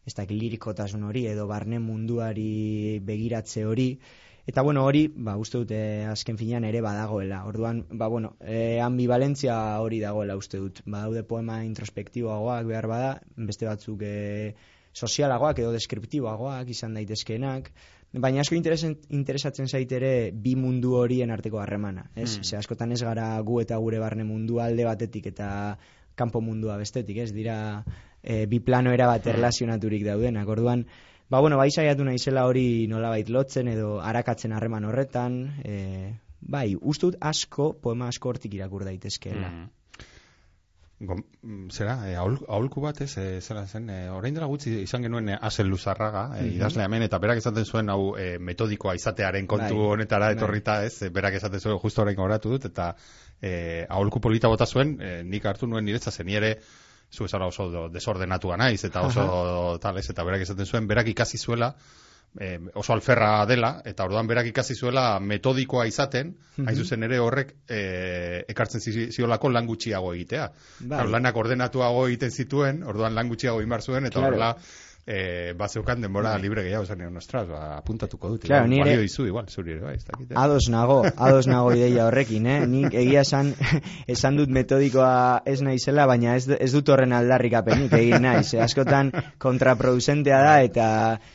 [0.09, 3.93] ez dakit lirikotasun hori edo barne munduari begiratze hori.
[4.49, 7.43] Eta bueno, hori, ba, uste dut eh, azken finean ere badagoela.
[7.47, 10.81] Orduan, ba, bueno, eh, ambivalentzia hori dagoela uste dut.
[10.87, 14.55] Badaude poema introspektiboagoak behar bada, beste batzuk eh,
[14.99, 17.71] sozialagoak edo deskriptiboagoak izan daitezkeenak.
[18.25, 22.07] Baina asko interesatzen zait ere bi mundu horien arteko harremana.
[22.17, 22.39] Ez?
[22.39, 22.45] Mm.
[22.45, 25.51] Ze askotan ez gara gu eta gure barne mundu alde batetik eta
[26.19, 27.31] kanpo mundua bestetik, ez?
[27.37, 27.59] Dira
[28.23, 30.49] e, bi plano erabat erlazionaturik daudenak.
[30.49, 30.87] Orduan,
[31.31, 37.19] ba bueno, bai saiatu naizela hori nolabait lotzen edo arakatzen harreman horretan, e, bai, ustut
[37.21, 39.51] asko, poema asko hortik irakur daitezkeela.
[39.51, 39.69] Mm.
[41.01, 44.73] Gom, mm, zera, e, ahul, ahulku bat ez, e, zera zen, e, orain dela gutxi
[44.83, 46.57] izan genuen e, Asel Luzarraga, e, Mhm.
[46.57, 50.35] idazle hemen, eta berak esaten zuen hau e, metodikoa izatearen kontu Bai, honetara bai.
[50.35, 52.97] etorrita ez, e, berak esaten zuen justo orain goratu dut, eta
[53.41, 56.59] e, ahulku polita bota zuen, e, nik hartu nuen niretza zen, ere
[57.11, 61.39] zu esara oso desordenatua naiz, eta oso tal ez, eta berak esaten zuen, berak ikasi
[61.39, 61.77] zuela,
[62.41, 66.77] e, oso alferra dela, eta orduan berak ikasi zuela metodikoa izaten, hain Mhm.
[66.77, 70.51] zuzen ere horrek e, ekartzen zi- ziolako lan gutxiago egitea.
[70.81, 71.07] Bai.
[71.09, 74.29] Lanak ordenatuago egiten zituen, orduan lan gutxiago inbar zuen, eta Claro.
[74.29, 74.57] horrela
[75.09, 76.43] e, bat zeukan denbora Bai.
[76.43, 78.43] libre gehiago zen egon, ostras, ba, apuntatuko dut.
[78.45, 80.31] Claro, nire- balio dizu, igual, zuri ere, bai, ez dakit.
[80.31, 80.35] eh?
[80.37, 82.59] Ados nago, ados nago ideia horrekin, eh?
[82.69, 83.55] Nik egia esan,
[84.07, 88.53] esan dut metodikoa ez naizela, baina ez, ez dut horren aldarrikapenik egin naiz.
[88.53, 88.61] Eh?
[88.67, 90.87] Askotan kontraproducentea da, eta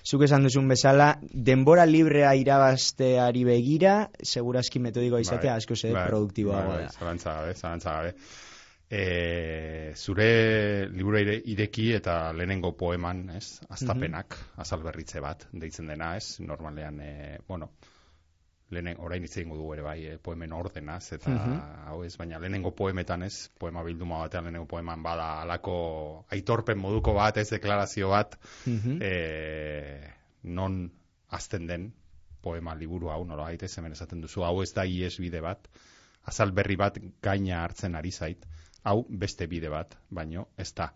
[0.06, 6.76] zuk esan duzun bezala, denbora librea irabazteari begira, segurazki metodikoa izatea asko ze bai, produktiboago
[6.76, 6.98] bai, bai, da.
[7.00, 8.14] Zalantza gabe, zalantza gabe.
[8.90, 16.16] E, zure liburu ireki eta lehenengo poeman, ez, aztapenak, mm azal berritze bat, deitzen dena,
[16.16, 17.72] ez, normalean, e, bueno,
[18.74, 21.58] lehenen, orain hitz egingo dugu ere bai, e, poemen ordenaz, eta mm
[21.90, 25.76] hau ez, baina lehenengo poemetan ez, poema bilduma batean lehenengo poeman bada alako
[26.38, 30.12] aitorpen moduko bat, ez, deklarazio bat, mm
[30.44, 30.74] non
[31.32, 31.94] azten den
[32.44, 35.70] poema liburu hau, nola gaitez, hemen esaten duzu, hau ez da ies bide bat,
[36.28, 38.44] azal berri bat gaina hartzen ari zait,
[38.84, 40.94] hau beste bide bat, baino ez da.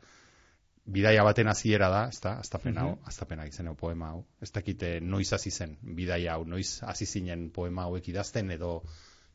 [0.87, 3.75] Bidaia baten hasiera da, ez da, aztapen hau, mm -hmm.
[3.75, 4.25] poema hau.
[4.41, 8.83] Ez dakite noiz hasi zen bidaia hau, noiz hasi zinen poema hauek idazten edo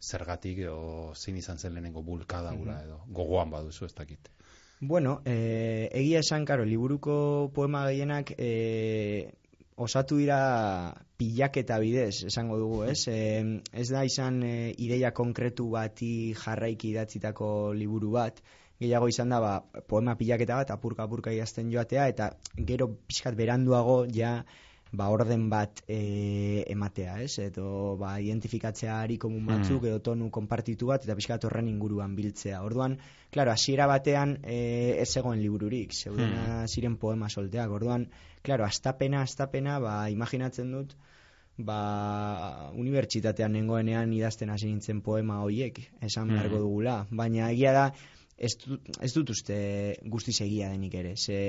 [0.00, 4.30] zergatik edo zein izan zen lehenengo bulkada mm edo gogoan baduzu ez dakite.
[4.80, 9.32] Bueno, eh, egia esan, karo, liburuko poema gehienak eh,
[9.76, 13.06] osatu dira pilaketa bidez, esango dugu, ez?
[13.08, 18.42] E, ez da izan e, ideia konkretu bati jarraiki idatzitako liburu bat,
[18.82, 24.42] gehiago izan da, ba, poema pilaketa bat, apurka-apurka idazten joatea, eta gero pixkat beranduago, ja,
[24.92, 27.38] ba, orden bat e, ematea, ez?
[27.40, 29.88] Edo, ba, identifikatzea ari komun batzuk, mm.
[29.88, 32.60] edo tonu konpartitu bat, eta pixkat horren inguruan biltzea.
[32.66, 32.98] Orduan,
[33.32, 34.58] klaro, hasiera batean e,
[35.00, 36.68] ez egoen libururik, zeudena mm.
[36.68, 37.72] ziren poema solteak.
[37.72, 38.06] Orduan,
[38.44, 40.92] klaro, astapena, astapena, ba, imaginatzen dut,
[41.56, 41.78] ba,
[42.76, 46.36] unibertsitatean nengoenean idazten hasi nintzen poema horiek, esan mm.
[46.36, 46.98] beharko dugula.
[47.10, 47.86] Baina egia da,
[48.36, 49.56] ez, dut, ez dut uste
[50.04, 51.16] guztiz egia denik ere.
[51.16, 51.40] Ze,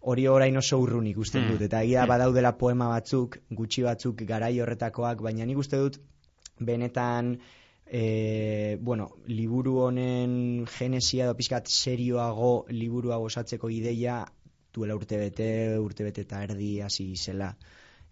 [0.00, 1.52] hori orain oso urrun ikusten hmm.
[1.52, 2.12] dut, eta egia hmm.
[2.14, 6.00] badaudela poema batzuk, gutxi batzuk garai horretakoak, baina nik uste dut
[6.58, 7.36] benetan
[7.86, 14.24] e, bueno, liburu honen genesia edo pizkat serioago liburu hau osatzeko ideia
[14.74, 17.54] duela urtebete, urtebete eta erdi hasi zela.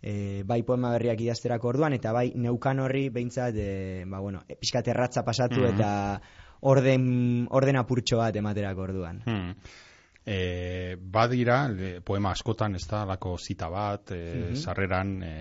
[0.05, 4.89] E, bai poema berriak idazterako orduan, eta bai neukan horri behintzat, e, ba, bueno, pizkat
[4.93, 5.75] erratza pasatu hmm.
[5.75, 5.91] eta
[6.65, 7.05] orden,
[7.51, 9.23] orden apurtxo bat ematerako orduan.
[9.27, 9.53] Hmm.
[10.25, 11.69] E, badira,
[12.05, 15.35] poema askotan ez da, lako zita bat, e, sarreran e,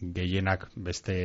[0.00, 1.16] gehienak beste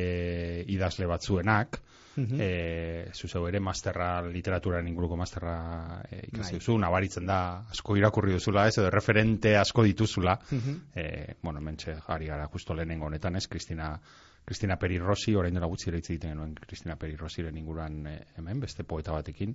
[0.68, 1.80] idazle batzuenak,
[2.16, 2.40] mm -hmm.
[2.40, 6.58] e, zuzeu ere masterra, literatura inguruko masterra e, ikasi bai.
[6.58, 11.96] duzu, nabaritzen da, asko irakurri duzula ez, edo referente asko dituzula, mm e, bueno, mentxe,
[12.08, 13.98] ari gara justo lehenengo honetan ez, Kristina
[14.44, 18.82] Kristina Peri Rossi, orain dela gutxi ere egiten genuen Kristina Peri Rossiren inguruan hemen, beste
[18.82, 19.54] poeta batekin,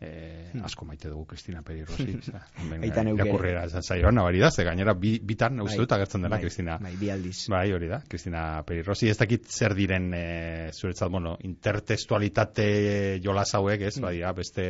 [0.00, 0.64] eh, hmm.
[0.64, 2.06] asko maite dugu Kristina Peri Rossi
[2.86, 5.84] Eitan eukere Irakurrera zaioan nabari da, ze gainera bi, bitan uste bai.
[5.84, 9.50] dut agertzen dela Kristina Bai, bi aldiz Bai, hori da, Kristina Peri Rossi Ez dakit
[9.50, 10.24] zer diren e,
[10.72, 12.68] zuretzat, bueno, intertextualitate
[13.24, 14.08] jolas hauek, ez, hmm.
[14.08, 14.68] bai, beste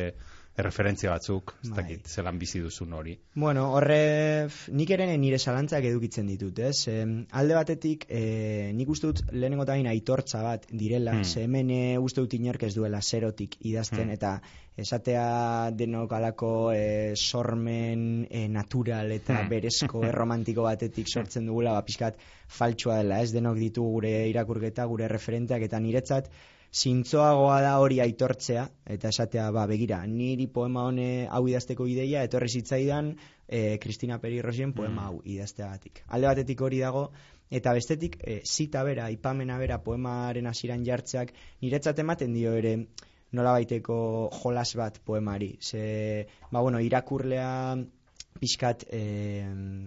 [0.65, 1.75] referentzia batzuk, ez bai.
[1.81, 3.15] dakit, zelan bizi duzun hori.
[3.35, 6.87] Bueno, horre, nik ere nire zalantzak edukitzen ditut, ez?
[6.91, 7.03] E,
[7.41, 11.23] alde batetik, e, nik uste dut lehenengo tain aitortza bat direla, hmm.
[11.23, 14.17] ze hemen e, uste dut inork ez duela zerotik idazten, hmm.
[14.17, 14.35] eta
[14.79, 19.49] esatea denok alako e, sormen e, natural eta hmm.
[19.51, 25.09] berezko erromantiko batetik sortzen dugula, ba, pixkat faltsua dela, ez denok ditu gure irakurketa, gure
[25.11, 26.31] referenteak, eta niretzat,
[26.69, 32.49] zintzoagoa da hori aitortzea, eta esatea, ba, begira, niri poema hone hau idazteko ideia, etorri
[32.49, 33.15] zitzaidan,
[33.47, 35.05] e, Kristina Peri Rosien poema mm.
[35.07, 36.03] hau idazteagatik.
[36.07, 37.09] Alde batetik hori dago,
[37.49, 41.33] eta bestetik, e, zita bera, ipamena bera, poemaren hasiran jartzeak,
[41.65, 42.75] niretzat ematen dio ere,
[43.33, 45.55] nola baiteko jolas bat poemari.
[45.61, 47.49] Ze, ba, bueno, irakurlea
[48.39, 49.01] pixkat, e,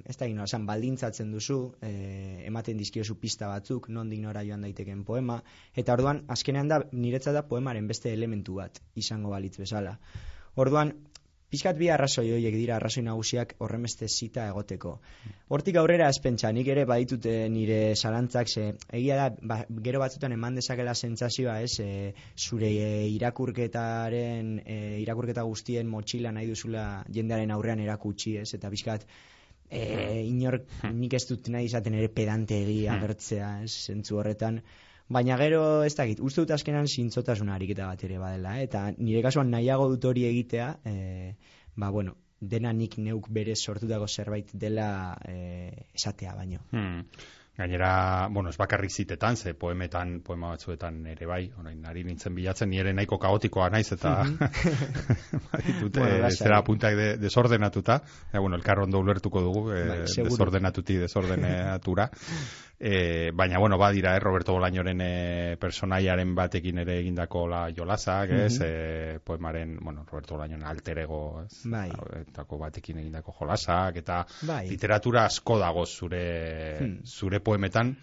[0.05, 1.93] ez da gino, esan, baldintzatzen duzu, e,
[2.47, 5.41] ematen dizkiozu pista batzuk, non dignora joan daiteken poema,
[5.75, 9.97] eta orduan, azkenean da, niretzat da poemaren beste elementu bat izango balitz bezala.
[10.61, 10.93] Orduan,
[11.53, 14.95] Piskat bi arrazoi horiek dira arrazoi nagusiak horremeste zita egoteko.
[15.53, 18.65] Hortik aurrera ezpentsa, nik ere baditute nire salantzak, ze,
[19.01, 22.87] egia da, ba, gero batzutan eman dezakela sentsazioa ez, e, zure e,
[23.19, 26.87] irakurketaren, e, irakurketa guztien motxila nahi duzula
[27.19, 29.05] jendearen aurrean erakutsi ez, eta piskat,
[29.69, 29.83] e,
[30.25, 34.63] inor nik ez dut nahi izaten ere pedante egia agertzea ez, zentzu horretan,
[35.09, 38.67] Baina gero, ez dakit, uste dut azkenan zintzotasun ariketa bat ere badela, eh?
[38.69, 41.35] eta nire kasuan nahiago dut hori egitea, e,
[41.77, 44.89] ba, bueno, dena nik neuk bere sortutako zerbait dela
[45.29, 45.37] e,
[45.95, 46.65] esatea baino.
[46.73, 47.07] Hmm.
[47.53, 52.71] Gainera, bueno, ez bakarrik zitetan, ze poemetan, poema batzuetan ere bai, orain nari nintzen bilatzen,
[52.73, 55.91] nire nahiko kaotikoa naiz, eta mm -hmm.
[55.93, 59.85] bueno, zera puntak de, desordenatuta, e, bueno, elkar ondo ulertuko dugu, e,
[60.25, 62.09] desordenatuti desordenatura,
[62.85, 68.49] e, baina, bueno, badira, eh, Roberto Bolañoren e, personaiaren batekin ere egindako la jolasak, mm
[68.49, 68.65] -hmm.
[68.67, 71.91] e, poemaren, bueno, Roberto Bolañoren alterego, ez, bai.
[72.21, 74.69] etako batekin egindako jolasak, eta bai.
[74.69, 76.25] literatura asko dago zure,
[76.81, 77.07] hmm.
[77.07, 77.97] zure poemetan,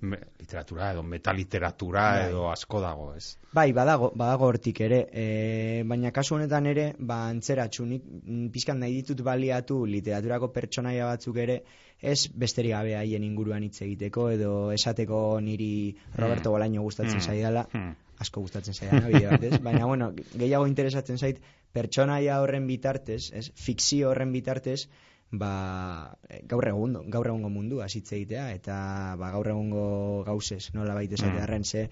[0.00, 2.28] me, literatura edo metaliteratura Bai.
[2.30, 3.36] edo asko dago, ez?
[3.52, 8.78] Bai, badago, badago hortik ere, e, baina kasu honetan ere, ba, antzeratxu, nik mm, pizkan
[8.80, 11.62] nahi ditut baliatu literaturako pertsonaia batzuk ere,
[12.00, 16.54] ez besterik gabe haien inguruan hitz egiteko, edo esateko niri Roberto Hmm.
[16.56, 17.26] Bolaño gustatzen Hmm.
[17.26, 17.94] zaidala, Hmm.
[18.18, 21.40] asko gustatzen zaidana bide batez, baina bueno, gehiago interesatzen zait
[21.72, 24.88] pertsonaia horren bitartez, ez, fikzio horren bitartez,
[25.30, 30.94] ba, eh, gaur egun, gaur egungo mundu hitz egitea eta ba, gaur egungo gauzez, nola
[30.94, 31.20] baita Mm.
[31.20, 31.90] esatearren, ze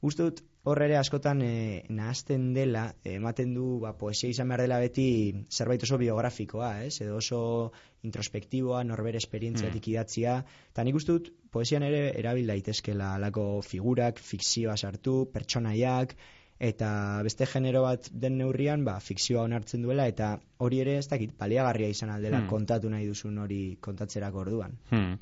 [0.00, 4.78] uste dut hor ere askotan e, nahazten dela, ematen du ba, poesia izan behar dela
[4.80, 5.06] beti
[5.50, 7.00] zerbait oso biografikoa, ez?
[7.00, 13.60] edo oso introspektiboa, norbere esperientziatik idatzia, eta nik uste dut poesian ere erabil daitezkela alako
[13.62, 16.16] figurak, fikzioa sartu, pertsonaiak,
[16.60, 21.32] eta beste genero bat den neurrian, ba, fikzioa onartzen duela, eta hori ere ez dakit,
[21.38, 22.48] baliagarria izan aldela Hmm.
[22.48, 24.76] kontatu nahi duzun hori kontatzerako orduan.
[24.90, 25.16] Hmm.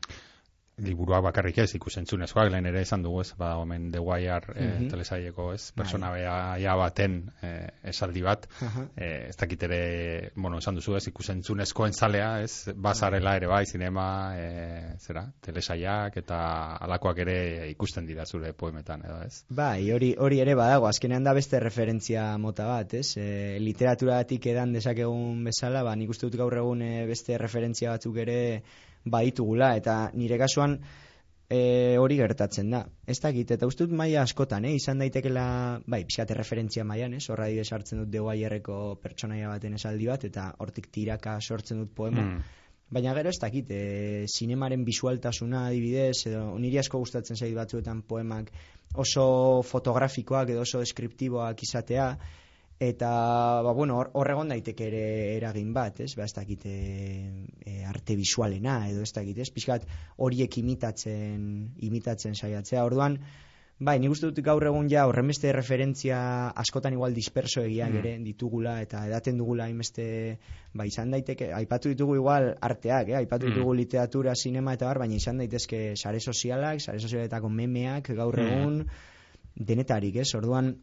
[0.78, 4.88] Liburuak bakarrik ez, ikusentzunezkoak, lehen ere esan dugu ez, ba, omen The Wire eh, Mhm.
[4.92, 5.82] telesaieko ez, Bai.
[5.84, 8.84] persona beha baten eh, esaldi bat, Aha.
[8.96, 14.34] eh, ez dakit ere, bueno, esan duzu ez, ikusentzunezkoen zalea, ez, bazarela ere bai, zinema,
[14.38, 19.44] eh, zera, telesaiak eta alakoak ere ikusten dira zure poemetan, edo ez?
[19.50, 23.16] Bai, hori hori ere badago, azkenean da beste referentzia mota bat, ez?
[23.16, 28.16] E, literaturatik edan dezakegun bezala, ba, nik uste dut gaur egun e, beste referentzia batzuk
[28.16, 28.62] ere
[29.10, 30.78] baditugula, eta nire kasuan
[31.48, 32.82] e, hori gertatzen da.
[33.06, 34.74] Ez dakit, eta uste dut maila askotan, eh?
[34.76, 35.46] izan daitekela,
[35.86, 37.24] bai, pixkate referentzia mailan, ez?
[37.32, 42.24] Horra adibidez hartzen dut deuaierreko pertsonaia baten esaldi bat, eta hortik tiraka sortzen dut poema.
[42.24, 42.56] Hmm.
[42.88, 48.52] Baina gero ez dakit, e, zinemaren bisualtasuna adibidez, edo niri asko gustatzen zait batzuetan poemak
[48.96, 52.14] oso fotografikoak edo oso deskriptiboak izatea,
[52.80, 53.08] eta,
[53.62, 56.14] ba, bueno, hor- hor egon daiteke ere eragin bat, ez?
[56.16, 59.50] Ba, ez dakit, e, e, arte visualena, edo ez dakit, ez?
[59.50, 59.84] Pixkat
[60.16, 63.18] horiek imitatzen, imitatzen saiatzea, orduan,
[63.80, 67.98] Bai, nik uste dut gaur egun ja horrenbeste referentzia askotan igual disperso egiak Mm.
[68.00, 70.38] ere ditugula eta edaten dugula hainbeste
[70.74, 73.14] ba izan daiteke, aipatu ditugu igual arteak, eh?
[73.20, 73.52] aipatu Mm.
[73.54, 78.48] ditugu literatura, sinema eta bar, baina izan daitezke sare sozialak, sare sozialetako memeak gaur Mm.
[78.48, 78.86] egun
[79.54, 80.34] denetarik, ez?
[80.34, 80.74] Orduan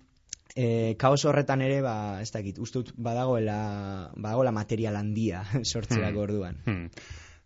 [0.56, 6.24] E, kaos horretan ere, ba, ez dakit, uste dut badagoela, badagoela material handia sortzerako Mm.
[6.24, 6.62] orduan.
[6.66, 6.88] Hmm.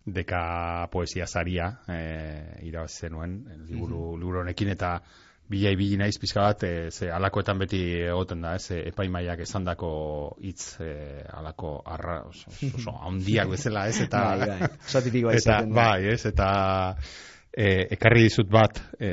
[0.09, 4.99] Deka poesia saria eh, irabazi zenuen eh, liburu, liburu honekin eta
[5.49, 9.89] bila ibili naiz pizka bat eh, ze alakoetan beti egoten da, ez, eh, epaimaiak esandako
[10.45, 15.41] hitz eh, alako arra, oso, oso handiak bezala, ez, eta bai, bai, oso tipikoa eta
[15.41, 15.81] izaten da.
[15.81, 16.49] bai, ez, eta
[17.51, 19.11] e, ekarri dizut bat e,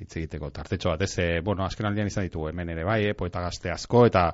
[0.00, 3.16] hitz egiteko tartetxo bat, ez, e, bueno, azken aldian izan ditugu hemen ere bai, e,
[3.18, 4.28] poeta gazte asko, eta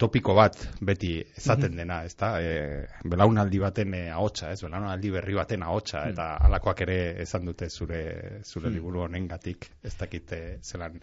[0.00, 5.36] topiko bat beti ezaten dena, ez da, e, belaunaldi baten e, ahotsa, ez, belaunaldi berri
[5.36, 8.00] baten ahotsa, eta alakoak ere esan dute zure,
[8.44, 10.96] zure liburu honengatik, ez dakit e, zelan,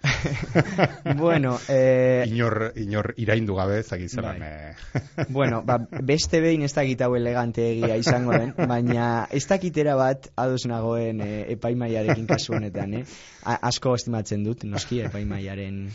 [1.21, 4.49] Bueno, eh, inor, inor iraindu gabe, ez dakit zelan, Bai.
[4.49, 9.95] e, bueno, ba, beste behin ez dakit hau elegante egia izango den, baina ez dakitera
[9.99, 13.05] bat ados nagoen e, epaimaiarekin kasu honetan, eh?
[13.47, 15.86] A, asko estimatzen dut, noski epaimaiaren,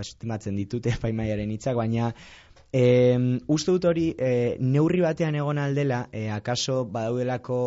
[0.00, 2.12] estimatzen ditut epaimaiaren hitzak, baina
[2.72, 2.84] e,
[3.48, 7.60] uste dut hori e, neurri batean egon aldela, e, akaso badaudelako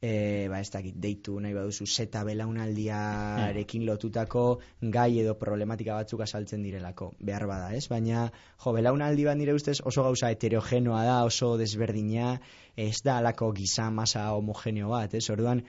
[0.00, 4.44] e, ba ez dakit, deitu nahi baduzu zeta belaunaldiarekin lotutako
[4.80, 7.84] gai edo problematika batzuk azaltzen direlako, behar bada, ez?
[7.92, 8.28] Baina,
[8.64, 12.38] jo, belaunaldi bat nire ustez oso gauza heterogenoa da, oso desberdina,
[12.76, 15.26] ez da alako giza masa homogeneo bat, ez?
[15.30, 15.64] Orduan,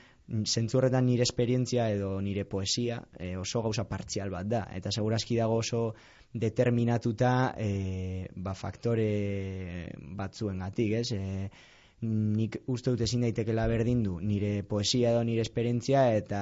[0.45, 5.37] zentzu horretan nire esperientzia edo nire poesia e, oso gauza partzial bat da, eta segurazki
[5.39, 5.81] dago oso
[6.33, 9.09] determinatuta e, ba, faktore
[10.19, 11.11] batzuengatik, ez?
[11.11, 11.49] E,
[12.01, 16.41] nik uste dut ezin daitekela berdindu nire poesia edo nire esperientzia eta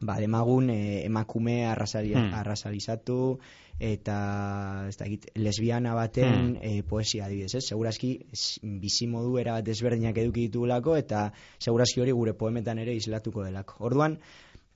[0.00, 2.34] ba, demagun e, emakume arrasali, Hmm.
[2.34, 3.38] arrasalizatu
[3.78, 6.58] eta ez dakit, lesbiana baten Hmm.
[6.62, 7.64] e, poesia adibidez, ez?
[7.68, 8.26] Segurazki
[8.62, 13.76] bizimodu era desberdinak eduki ditugulako eta segurazki hori gure poemetan ere islatuko delako.
[13.80, 14.18] Orduan,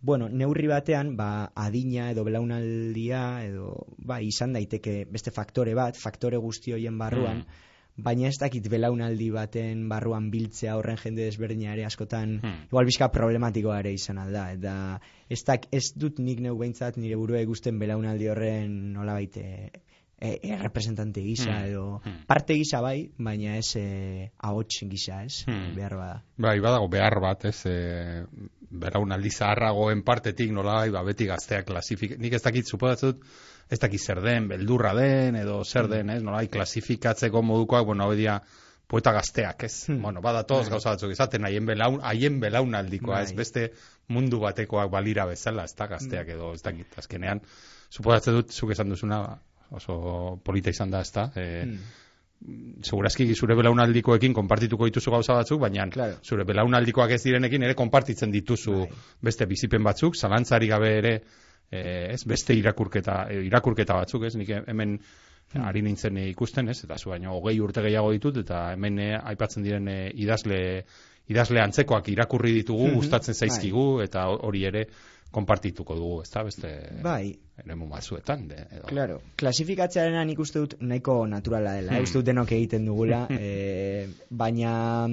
[0.01, 6.37] bueno, neurri batean, ba, adina edo belaunaldia edo ba, izan daiteke beste faktore bat, faktore
[6.39, 7.45] guzti horien barruan,
[7.97, 12.64] baina ez dakit belaunaldi baten barruan biltzea horren jende desberdina ere askotan Hmm.
[12.70, 17.16] igual bizka problematikoa ere izan alda eta ez, dak, ez dut nik neu behintzat nire
[17.16, 19.70] burua ikusten belaunaldi horren nolabait e,
[20.22, 21.64] e, e, representante gisa Hmm.
[21.68, 22.24] edo Hmm.
[22.26, 25.74] parte gisa bai, baina ez e, ahots gisa ez, Hmm.
[25.76, 26.22] behar bada.
[26.38, 28.24] Bai, badago behar bat, ez, e,
[28.70, 32.16] beraunaldi zaharragoen partetik nola ba, beti gazteak klasifik...
[32.18, 33.20] Nik ez dakit, suposatzut,
[33.71, 38.15] ez dakit zer den, beldurra den, edo zer den, ez, nola klasifikatzeko modukoak, bueno, hau
[38.15, 38.41] dia
[38.89, 39.87] poeta gazteak, ez?
[39.89, 40.03] Hmm.
[40.03, 40.71] Bueno, badatoz Bai.
[40.75, 43.37] gauza batzuk izaten haien belaun, haien belaunaldikoa, ez Bai.
[43.37, 43.71] beste
[44.09, 47.41] mundu batekoak balira bezala, ez da gazteak edo, ez dakit, azkenean,
[47.91, 49.23] suposatzen dut, zuk esan duzuna,
[49.71, 51.65] oso polita izan da, ez da, e,
[52.43, 52.83] Hmm.
[52.83, 56.17] segurazki zure belaunaldikoekin konpartituko dituzu gauza batzuk, baina Claro.
[56.27, 58.89] zure belaunaldikoak ez direnekin ere konpartitzen dituzu Bai.
[59.23, 61.23] beste bizipen batzuk, zalantzari gabe ere
[61.73, 64.37] eh, ez beste irakurketa irakurketa batzuk, ez?
[64.37, 64.99] Nik hemen
[65.53, 65.66] Hmm.
[65.68, 66.79] ari nintzen ikusten, ez?
[66.85, 70.85] Eta zu baino hogei urte gehiago ditut eta hemen eh, aipatzen diren eh, idazle
[71.29, 72.95] idazle antzekoak irakurri ditugu, Mhm.
[72.97, 74.87] gustatzen zaizkigu eta hori ere
[75.31, 76.43] konpartituko dugu, ezta?
[76.43, 76.70] Beste
[77.03, 78.83] Bai, eremu batzuetan de, edo.
[78.89, 81.97] Claro, klasifikatzearen nik uste dut nahiko naturala dela, Hmm.
[81.99, 82.03] hmm.
[82.03, 85.09] uste dut denok egiten dugula, e, baina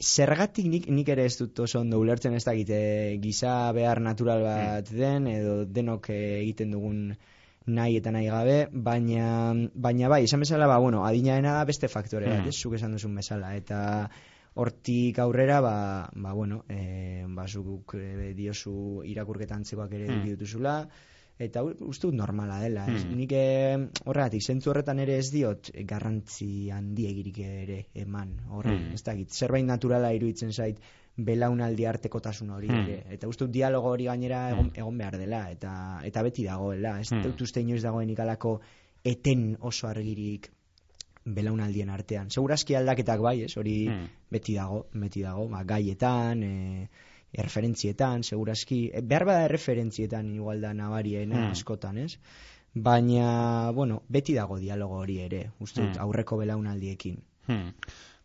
[0.00, 4.42] zergatik nik, nik ere ez dut oso ondo ulertzen ez dakit, e, giza behar natural
[4.42, 7.14] bat den, edo denok eh, egiten dugun
[7.66, 12.26] nahi eta nahi gabe, baina, baina bai, esan bezala, ba, bueno, adinaena da beste faktore
[12.26, 12.48] bat, Hmm.
[12.48, 14.10] ez, zuk esan duzun bezala, eta
[14.54, 20.14] hortik aurrera, ba, ba bueno, e, ba, zuk e, diozu irakurketa antzekoak ere Hmm.
[20.16, 20.88] eduki dituzula,
[21.38, 22.86] eta uste dut normala dela.
[22.86, 23.04] Ez?
[23.04, 23.16] Hmm.
[23.16, 28.36] Nik eh, horregatik, zentzu horretan ere ez diot eh, garrantzi handiegirik ere eman.
[28.50, 28.92] Horre, Hmm.
[28.94, 30.78] ez dakit, zerbait naturala iruditzen zait
[31.16, 32.84] belaunaldi artekotasun hori Hmm.
[32.86, 33.04] ere.
[33.10, 37.00] Eta uste dut dialogo hori gainera egon, egon behar dela, eta, eta beti dagoela.
[37.00, 37.22] Ez Hmm.
[37.22, 38.60] dut uste inoiz dagoenik alako
[39.04, 40.50] eten oso argirik
[41.24, 42.30] belaunaldien artean.
[42.30, 43.56] Segurazki aldaketak bai, ez?
[43.56, 44.08] Hori Hmm.
[44.30, 46.88] beti dago, beti dago, ba, gaietan, e,
[47.32, 51.52] erreferentzietan, segurazki, e, behar bada erreferentzietan igual da nabariena Hmm.
[51.52, 52.18] askotan, ez?
[52.74, 55.98] Baina, bueno, beti dago dialogo hori ere, uste Hmm.
[56.00, 57.18] aurreko belaunaldiekin.
[57.46, 57.74] Hmm.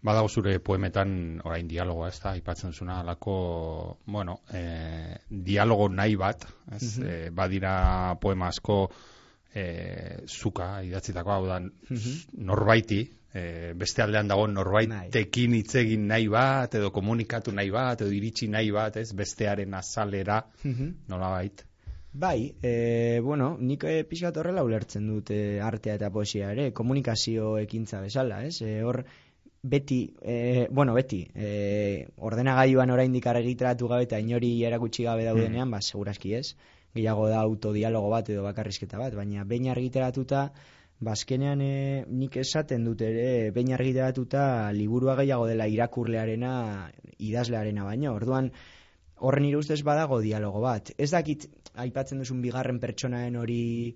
[0.01, 6.45] Badago zure poemetan orain dialogoa, ez da, aipatzen zuna alako, bueno, eh, dialogo nahi bat,
[6.71, 7.07] ez, Mhm.
[7.07, 8.89] eh, badira poema asko
[9.55, 12.45] eh, zuka idatzitako, hau da, Mhm.
[12.45, 18.11] norbaiti, eh, beste aldean dago norbaitekin hitz egin nahi bat, edo komunikatu nahi bat, edo
[18.13, 20.41] iritsi nahi bat, ez, bestearen azalera,
[21.07, 21.63] nolabait.
[22.17, 27.57] Bai, e, bueno, nik e, pixkat horrela ulertzen dut e, artea eta poesia ere, komunikazio
[27.61, 28.55] ekintza bezala, ez?
[28.65, 29.03] E, hor,
[29.61, 35.83] beti, e, bueno, beti, e, ordenagailuan oraindik argitaratu gabe eta inori erakutsi gabe daudenean, ba,
[35.83, 36.55] segurazki ez,
[36.95, 40.47] gehiago da autodialogo bat edo bakarrizketa bat, baina behin argitaratuta,
[40.99, 46.51] ba, azkenean e, nik esaten dut ere, behin argitaratuta liburua gehiago dela irakurlearena,
[47.17, 48.51] idazlearena baino, orduan,
[49.17, 50.91] horren nire ustez badago dialogo bat.
[50.97, 53.95] Ez dakit, aipatzen duzun bigarren pertsonaen hori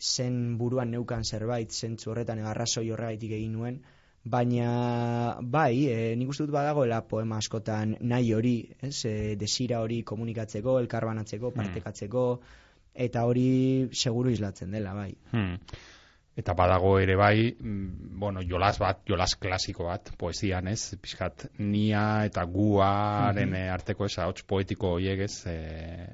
[0.00, 3.80] zen buruan neukan zerbait, zentzu horretan arrazoi horregaitik egin nuen,
[4.26, 10.02] baina bai, e, nik uste dut badagoela poema askotan nahi hori, ez, e, desira hori
[10.04, 12.24] komunikatzeko, elkarbanatzeko, partekatzeko,
[13.06, 13.48] eta hori
[13.92, 15.12] seguru islatzen dela, bai.
[15.32, 15.56] Hmm.
[16.36, 22.26] Eta badago ere bai, mm, bueno, jolas bat, jolas klasiko bat, poesian ez, pixkat nia
[22.28, 26.10] eta guaren eh, arteko ez, ahots poetiko horiek ez, eh,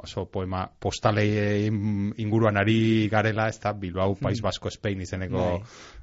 [0.00, 1.26] oso poema postale
[1.68, 5.44] inguruan ari garela, ez da, Bilbao, País Basko, Spain izeneko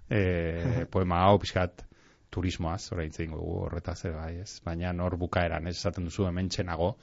[0.09, 1.87] eh, poema hau, pixkat,
[2.29, 4.59] turismoaz, orain zein dugu horretaz ere bai, ez?
[4.65, 5.77] Baina nor bukaeran, ez?
[5.79, 6.95] Esaten duzu hemen txenago,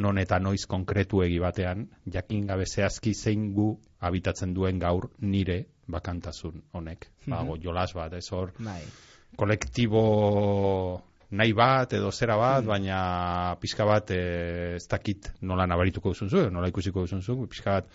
[0.00, 6.62] non eta noiz konkretuegi batean, jakin gabe zehazki zein gu habitatzen duen gaur nire bakantasun
[6.72, 7.06] honek.
[7.26, 8.82] Bago, jolas bat, ez hor, Bai.
[9.36, 16.28] kolektibo nahi bat edo zera bat, baina pixka bat eh, ez dakit nola nabarituko duzun
[16.30, 17.90] zu, nola ikusiko duzun zu, pixka bat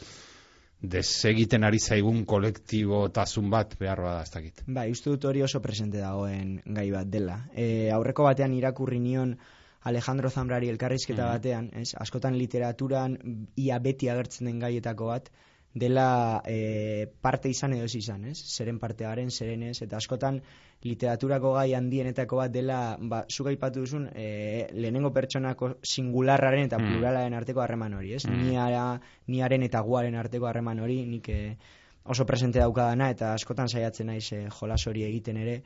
[0.81, 4.63] desegiten ari zaigun kolektibo tasun bat behar bada ez dakit.
[4.67, 7.37] Bai, uste dut hori oso presente dagoen gai bat dela.
[7.53, 9.35] E, aurreko batean irakurri nion
[9.83, 11.31] Alejandro Zambrari elkarrizketa Mhm.
[11.33, 11.93] batean, ez?
[11.97, 13.17] askotan literaturan
[13.57, 15.31] ia beti agertzen den gaietako bat,
[15.73, 18.37] dela e, parte izan edo ez izan, ez?
[18.57, 20.41] Zeren parte garen, zeren ez, eta askotan
[20.83, 26.91] literaturako gai handienetako bat dela, ba, zuk aipatu duzun, e, lehenengo pertsonako singularraren eta Mm.
[26.91, 28.25] pluralaren arteko harreman hori, ez?
[28.25, 28.49] Mm.
[28.49, 31.57] Niara, niaren eta guaren arteko harreman hori, nik e,
[32.03, 35.61] oso presente daukadana eta askotan saiatzen naiz e, jolas hori egiten ere.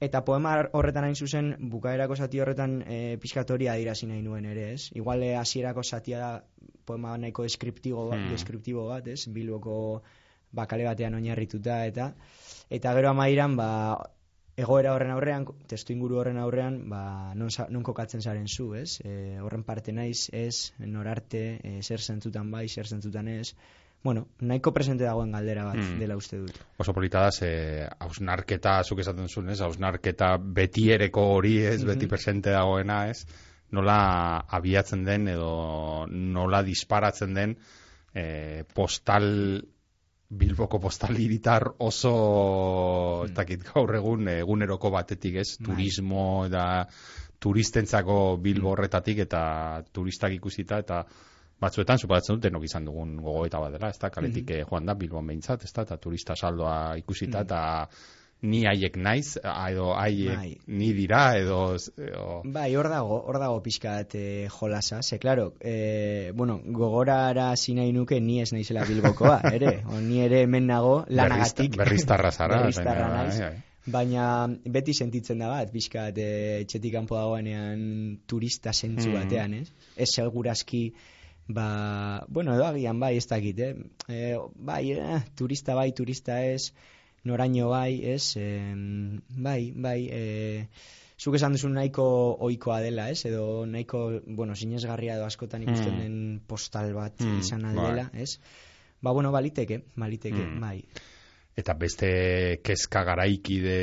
[0.00, 4.68] Eta poema horretan hain zuzen, bukaerako zati horretan e, pixkat hori adirazi nahi nuen ere,
[4.76, 4.92] ez?
[4.94, 6.30] Igual e, hasierako zatia da
[6.86, 8.28] poema nahiko deskriptibo, Hmm.
[8.30, 9.26] deskriptibo bat, ez?
[9.28, 10.02] Bilboko
[10.52, 12.12] bakale batean oinarrituta eta
[12.70, 13.68] eta gero amairan, ba,
[14.58, 19.00] egoera horren aurrean, testu inguru horren aurrean, ba, non, non kokatzen zaren zu, ez?
[19.04, 23.54] E, horren parte naiz, ez, norarte, e, zer zentzutan bai, zer zentzutan ez.
[24.02, 25.98] Bueno, nahiko presente dagoen galdera bat Hmm.
[25.98, 26.52] dela uste dut.
[26.78, 32.08] Oso polita da, ze hausnarketa, zuk esaten zuen, ez, hausnarketa betiereko hori, ez, beti Mhm.
[32.08, 33.26] presente dagoena, ez,
[33.70, 37.58] nola abiatzen den edo nola disparatzen den
[38.14, 39.64] eh, postal
[40.30, 43.34] Bilboko postal hiritar oso mm.
[43.34, 45.66] takit gaur egun eguneroko batetik ez, bai.
[45.66, 46.86] turismo eta
[47.38, 51.06] turistentzako Bilbo horretatik eta turistak ikusita eta
[51.60, 54.70] batzuetan superatzen dut denok izan dugun gogoeta bat dela, ez da, kaletik mm -hmm.
[54.70, 57.60] joan da Bilbon behintzat, ez da, eta turista saldoa ikusita, eta
[58.42, 60.56] ni haiek naiz, edo haiek bai.
[60.66, 61.74] ni dira, edo...
[61.74, 62.42] edo...
[62.44, 68.20] Bai, hor dago, hor dago pixkat e, jolasa, ze, klaro, e, bueno, gogorara zinai nuke
[68.20, 71.76] ni ez naizela bilbokoa, ere, o, ni ere hemen nago lanagatik.
[71.76, 72.60] Berriztarra zara.
[72.62, 73.40] Berriztarra naiz.
[73.40, 73.64] Bai, bai.
[73.88, 76.30] Baina beti sentitzen da bat, pixkat e,
[76.62, 79.14] etxetik kanpo dagoenean turista sentzu mm.
[79.16, 79.94] batean, ez?
[79.96, 80.82] Ez segurazki,
[81.48, 83.74] ba, bueno, edo agian bai, ez dakit, eh?
[84.08, 86.74] E, bai, eh, turista bai, turista ez,
[87.24, 88.46] noraino bai, ez, e,
[89.48, 90.68] bai, bai, e,
[91.18, 92.06] zuk esan duzu nahiko
[92.46, 96.00] oikoa dela, ez, edo nahiko, bueno, sinesgarria edo askotan ikusten mm.
[96.04, 98.28] den postal bat mm, izan aldela, bai.
[98.28, 98.38] ez,
[99.00, 100.60] ba, bueno, baliteke, baliteke, mm.
[100.60, 100.82] bai.
[101.58, 102.08] Eta beste
[102.62, 103.78] kezka garaikide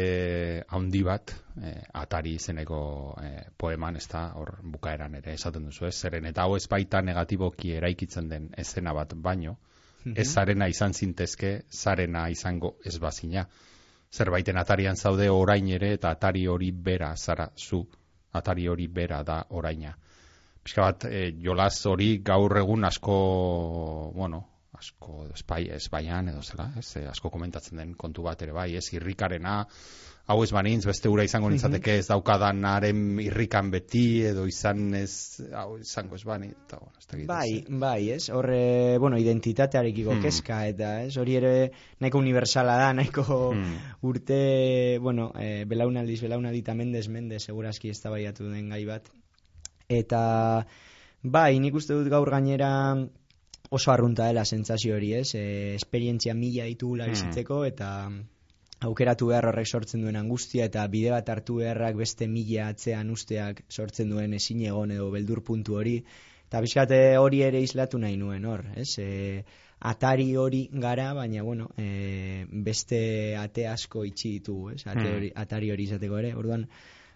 [0.71, 2.77] handi bat, eh, atari izeneko
[3.19, 5.95] eh, poeman, ez da, hor bukaeran ere esaten duzu, ez?
[5.99, 9.57] Zeren eta hau ez baita negatiboki eraikitzen den esena bat baino,
[10.05, 13.43] ez zarena izan zintezke, zarena izango ez bazina.
[14.13, 17.83] Zerbaiten atarian zaude orain ere, eta atari hori bera zara zu,
[18.31, 19.97] atari hori bera da oraina.
[20.63, 23.15] Piska bat, eh, jolaz hori gaur egun asko,
[24.15, 24.45] bueno,
[24.77, 28.87] asko espai espaian edo zela, ez, e, asko komentatzen den kontu bat ere bai, ez?
[28.93, 29.61] Irrikarena
[30.25, 35.77] hau ez banintz beste ura izango nintzateke ez daukadanaren irrikan beti edo izan ez hau
[35.77, 40.23] izango ez bani eta bueno, ez bai, bai, ez, horre bueno, identitatearekiko hmm.
[40.25, 41.53] kezka eta ez, hori ere
[42.01, 43.75] nahiko universala da, nahiko hmm.
[44.09, 44.39] urte
[45.01, 49.11] bueno, e, belaunaldiz belaunaldi eta mendez mendez segurazki ez den gai bat.
[49.89, 50.65] Eta
[51.21, 52.97] bai, nik uste dut gaur gainera
[53.69, 55.33] oso arrunta dela sentsazio hori, ez?
[55.35, 57.15] E, esperientzia mila ditugula hmm.
[57.15, 57.89] bizitzeko eta
[58.85, 63.63] aukeratu behar horrek sortzen duen angustia eta bide bat hartu beharrak beste mila atzean usteak
[63.69, 65.99] sortzen duen ezin egon edo beldur puntu hori.
[66.45, 68.91] Eta bizkate hori ere islatu nahi nuen hor, ez?
[68.99, 69.43] E,
[69.85, 72.99] atari hori gara, baina bueno, e, beste
[73.37, 74.83] ate asko itxi ditugu, ez?
[74.85, 75.15] Ate hmm.
[75.15, 76.67] hori, atari hori izateko ere, orduan,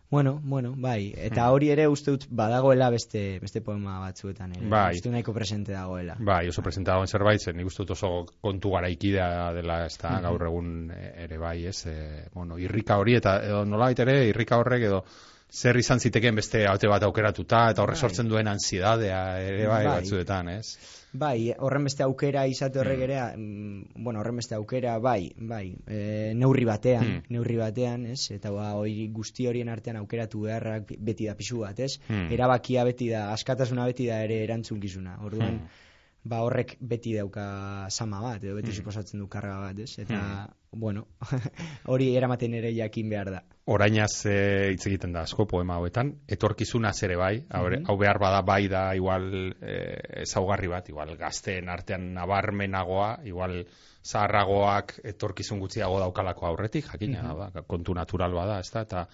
[0.10, 1.14] Bueno, bueno, bai.
[1.16, 1.53] Eta hmm.
[1.53, 4.70] hori ere uste dut badagoela beste beste poema batzuetan ere.
[4.70, 4.95] Bai.
[4.97, 6.16] Uste nahiko presente dagoela.
[6.18, 10.16] Bai, oso presente dagoen zerbait, zen nik uste dut oso kontu garaikidea dela ez da
[10.16, 10.26] hmm.
[10.26, 11.84] gaur egun ere bai, ez?
[11.86, 11.97] E,
[12.34, 15.03] bueno, irrika hori eta edo nola ere, irrika horrek edo
[15.49, 18.01] zer izan zitekeen beste haute bat aukeratuta eta horre bai.
[18.01, 19.99] sortzen duen ansiedadea ere bai, bai.
[19.99, 20.99] batzuetan, ez?
[21.12, 23.05] Bai, horren beste aukera izate horrek mm.
[23.07, 24.03] ere, mm.
[24.05, 26.01] bueno, horren beste aukera, bai, bai, e,
[26.38, 27.34] neurri batean, mm.
[27.34, 28.30] neurri batean, ez?
[28.36, 31.95] Eta ba, hori guzti horien artean aukeratu beharrak beti da pisu bat, ez?
[32.10, 32.30] Mm.
[32.38, 35.18] Erabakia beti da, askatasuna beti da ere erantzunkizuna.
[35.26, 35.88] Orduan, mm.
[36.30, 37.43] Ba, horrek beti dauka
[37.89, 38.77] sama bat, edo beti mm.
[38.82, 39.91] suposatzen du karga bat, ez?
[40.03, 40.80] Eta, mm.
[40.80, 41.05] bueno,
[41.93, 43.41] hori eramaten ere jakin behar da.
[43.69, 44.36] Orainaz e,
[44.73, 48.84] hitz egiten da asko poema hauetan, etorkizuna ere bai, mm hau behar bada bai da
[48.97, 49.30] igual
[49.61, 49.75] e,
[50.23, 53.63] ezaugarri bat, igual gazteen artean nabarmenagoa, igual
[54.05, 59.05] zaharragoak etorkizun gutxiago daukalako aurretik, jakina mm da, kontu natural bada, ez da, eta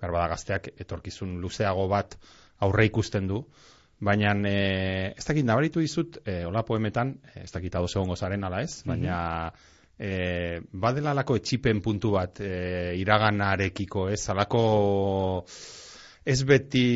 [0.00, 2.16] behar bada gazteak etorkizun luzeago bat
[2.64, 3.44] aurre ikusten du,
[4.00, 4.54] baina e,
[5.16, 9.18] ez dakit nabaritu dizut, e, hola poemetan, ez dakit adoz egongo zaren ala ez, baina
[9.98, 14.64] e, badela alako etxipen puntu bat e, iraganarekiko, ez, alako
[16.24, 16.86] ez beti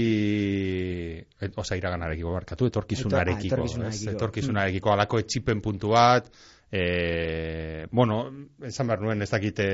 [1.40, 4.10] et, oza, iraganarekiko barkatu, etorkizunarekiko, etorkizunarekiko.
[4.10, 4.92] Ez, etorkizunarekiko.
[4.92, 6.28] Alako etxipen puntu bat
[6.70, 8.24] e, bueno,
[8.64, 9.68] esan behar nuen ez dakite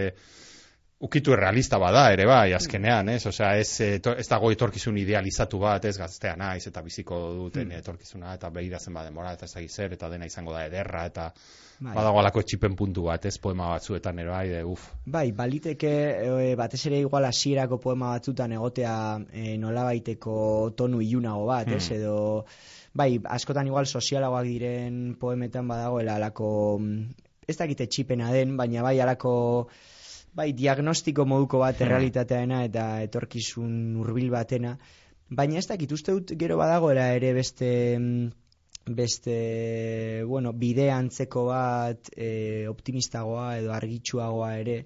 [1.00, 3.24] ukitu realista bada ere bai azkenean, ez?
[3.26, 7.80] Osea, ez ez dago etorkizun idealizatu bat, ez gaztea naiz eta biziko duten mm.
[7.80, 11.30] etorkizuna eta behiratzen ba denbora eta ez zer eta dena izango da ederra eta
[11.80, 11.94] bai.
[11.94, 14.90] badago alako txipen puntu bat, ez poema batzuetan ere bai, de, uf.
[15.06, 15.94] Bai, baliteke
[16.26, 18.96] e, batez ere igual hasierako poema batzutan egotea
[19.32, 20.34] e, nolabaiteko
[20.76, 21.86] tonu ilunago bat, ez?
[21.88, 21.96] Mm.
[21.96, 22.44] Edo
[22.92, 28.98] bai, askotan igual sozialagoak diren poemetan badagoela alako mm, ez dakite txipena den, baina bai
[29.00, 29.32] alako
[30.36, 31.86] bai, diagnostiko moduko bat hmm.
[31.86, 34.76] errealitateena eta etorkizun hurbil batena,
[35.30, 38.30] baina ez dakit uste dut gero badagoela ere beste mm,
[38.90, 44.80] beste, bueno, bide antzeko bat e, optimistagoa edo argitsuagoa ere,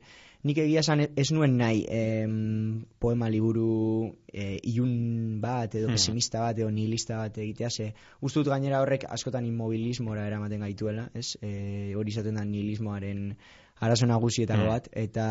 [0.45, 5.97] nik egia esan ez nuen nahi em, poema liburu e, ilun bat edo hmm.
[5.97, 7.87] pesimista bat edo nihilista bat egitea ze
[8.21, 13.31] uste dut gainera horrek askotan inmobilismora eramaten gaituela ez e, hori izaten da nihilismoaren
[13.85, 14.69] arazo nagusietako Mm.
[14.69, 15.27] bat, eta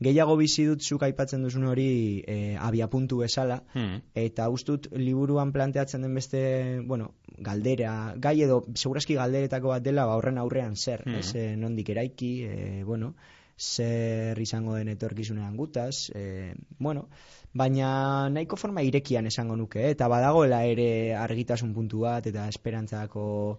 [0.00, 4.00] gehiago bizi dut zuk aipatzen duzun hori e, abiapuntu bezala, Hmm.
[4.14, 10.16] eta ustut liburuan planteatzen den beste, bueno, galdera, gai edo, segurazki galderetako bat dela, ba,
[10.16, 11.14] horren aurrean zer, Mhm.
[11.18, 13.14] ez, e, nondik eraiki, e, bueno,
[13.58, 17.08] zer izango den etorkizunean gutaz, e, bueno,
[17.54, 19.90] baina nahiko forma irekian esango nuke, eh?
[19.90, 23.58] eta badagoela ere argitasun puntu bat, eta esperantzako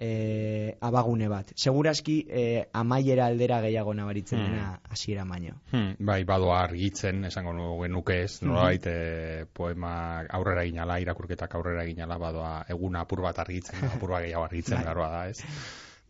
[0.00, 1.52] e, abagune bat.
[1.54, 4.50] Segurazki e, amaiera aldera gehiago nabaritzen Mhm.
[4.50, 5.60] dena hasiera baino.
[5.72, 11.84] Hmm, bai, badoa argitzen, esango nu- genuke ez, nolabait eh, poema aurrera ginala, irakurketak aurrera
[11.84, 14.84] ginala, badoa eguna apur bat argitzen, apur bat gehiago argitzen, Bai.
[14.84, 15.44] garoa da, ez?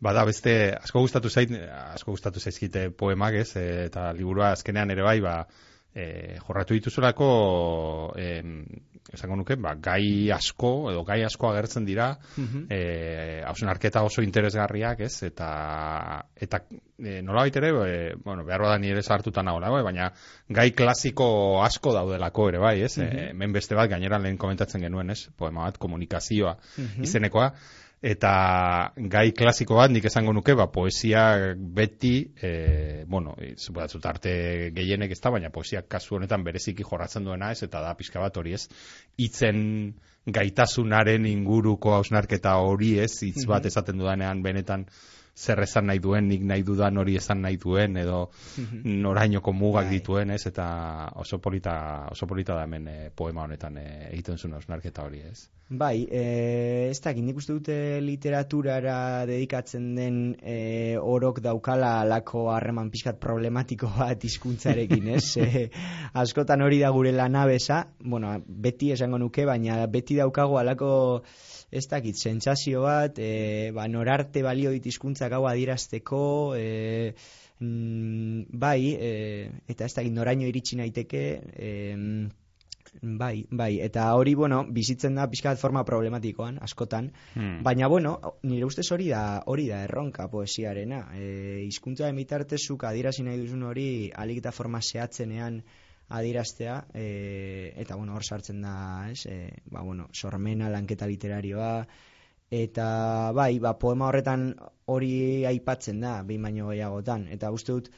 [0.01, 1.51] Bada beste, asko gustatu zait,
[1.93, 3.55] asko gustatu zaizkite poemak, ez?
[3.57, 5.35] eh, eta liburua azkenean ere bai, ba,
[5.93, 8.65] e, jorratu dituzulako, em,
[9.11, 12.65] esango nuke, ba, gai asko, edo gai asko agertzen dira, Mhm.
[12.69, 15.23] eh hausnarketa oso interesgarriak, ez?
[15.23, 16.61] Eta eta
[16.97, 20.11] e, nolabait ere, e, bueno, behar da ni ere sartuta nagoela, bai, baina
[20.47, 22.97] gai klasiko asko daudelako ere bai, ez?
[22.99, 25.27] E, hemen beste bat gainera lehen komentatzen genuen, ez?
[25.35, 26.57] Poema bat komunikazioa
[27.01, 27.51] izenekoa
[28.01, 34.33] eta gai klasiko bat nik esango nuke, ba, poesia beti, e, bueno, zupatzut arte
[34.73, 38.41] gehienek ez da, baina poesia kasu honetan bereziki jorratzen duena ez, eta da pixka bat
[38.41, 38.65] hori ez,
[39.21, 39.61] hitzen
[40.25, 44.87] gaitasunaren inguruko hausnarketa hori ez, hitz bat esaten dudanean benetan
[45.35, 48.29] zer esan nahi duen, nik nahi dudan hori esan nahi duen, edo
[48.83, 49.95] norainoko mugak Bai.
[49.97, 50.67] dituen, ez, eta
[51.23, 55.47] oso polita, oso polita da hemen eh, poema honetan eh, egiten zuen hausnarketa hori, ez.
[55.71, 62.89] Bai, e, ez dakit, nik uste dute literaturara dedikatzen den e, orok daukala alako harreman
[62.91, 65.23] pixkat problematiko bat hizkuntzarekin, ez?
[65.41, 65.69] E,
[66.19, 70.91] askotan hori da gure lanabesa, bueno, beti esango nuke, baina beti daukago alako
[71.71, 76.21] ez dakit, sentsazio bat, e, ba, norarte balio dit hizkuntzak hau adierazteko,
[76.59, 77.13] e,
[77.59, 79.13] mm, bai, e,
[79.71, 81.71] eta ez dakit, noraino iritsi naiteke, e,
[83.01, 87.61] Bai, bai, eta hori, bueno, bizitzen da pixkat forma problematikoan, askotan, Hmm.
[87.63, 90.99] baina, bueno, nire ustez hori da, hori da erronka poesiarena.
[91.15, 95.63] E, hizkuntzaren bitartezuk adierazi nahi duzun hori alik eta forma zehatzenean
[96.11, 98.75] adieraztea, e, eta, bueno, hor sartzen da,
[99.11, 101.73] ez, e, ba, bueno, sormena, lanketa literarioa,
[102.51, 102.85] eta,
[103.35, 104.49] bai, ba, poema horretan
[104.91, 107.91] hori aipatzen da, behin baino gehiagotan, eta uste dut,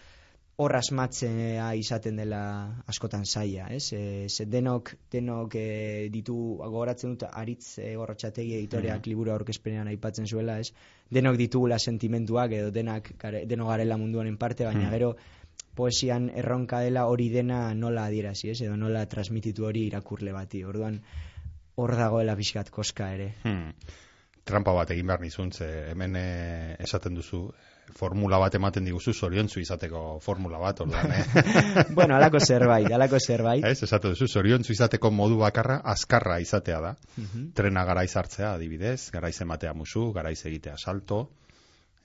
[0.61, 2.41] hor asmatzea izaten dela
[2.89, 3.88] askotan zaila, ez?
[3.97, 10.30] E, ze denok, denok e, ditu, gogoratzen dut, aritz e, gorrotxategi editoreak liburu aurkezpenean aipatzen
[10.30, 10.70] zuela, ez?
[11.14, 13.16] Denok ditugula sentimentuak edo denak,
[13.49, 14.91] denok garela mundu honen parte, baina Hmm.
[14.93, 15.16] gero
[15.75, 18.61] poesian erronka dela hori dena nola adierazi, ez?
[18.61, 20.63] Edo nola transmititu hori irakurle bati.
[20.63, 20.99] Orduan,
[21.75, 23.33] hor dagoela pixkat koska ere.
[23.43, 23.71] Hmm.
[24.43, 27.45] Trampa bat egin behar nizun, ze hemen eh, esaten duzu,
[27.95, 31.23] formula bat ematen diguzu, zoriontzu izateko formula bat, orduan, eh?
[31.97, 33.63] bueno, alako zerbait, alako zerbait.
[33.69, 36.93] Ez, esatu duzu, zoriontzu izateko modu bakarra, azkarra izatea da.
[37.15, 37.47] Mhm.
[37.55, 41.23] Trena garaiz hartzea, adibidez, garaiz ematea musu, garaiz egitea salto,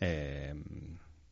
[0.00, 0.54] e,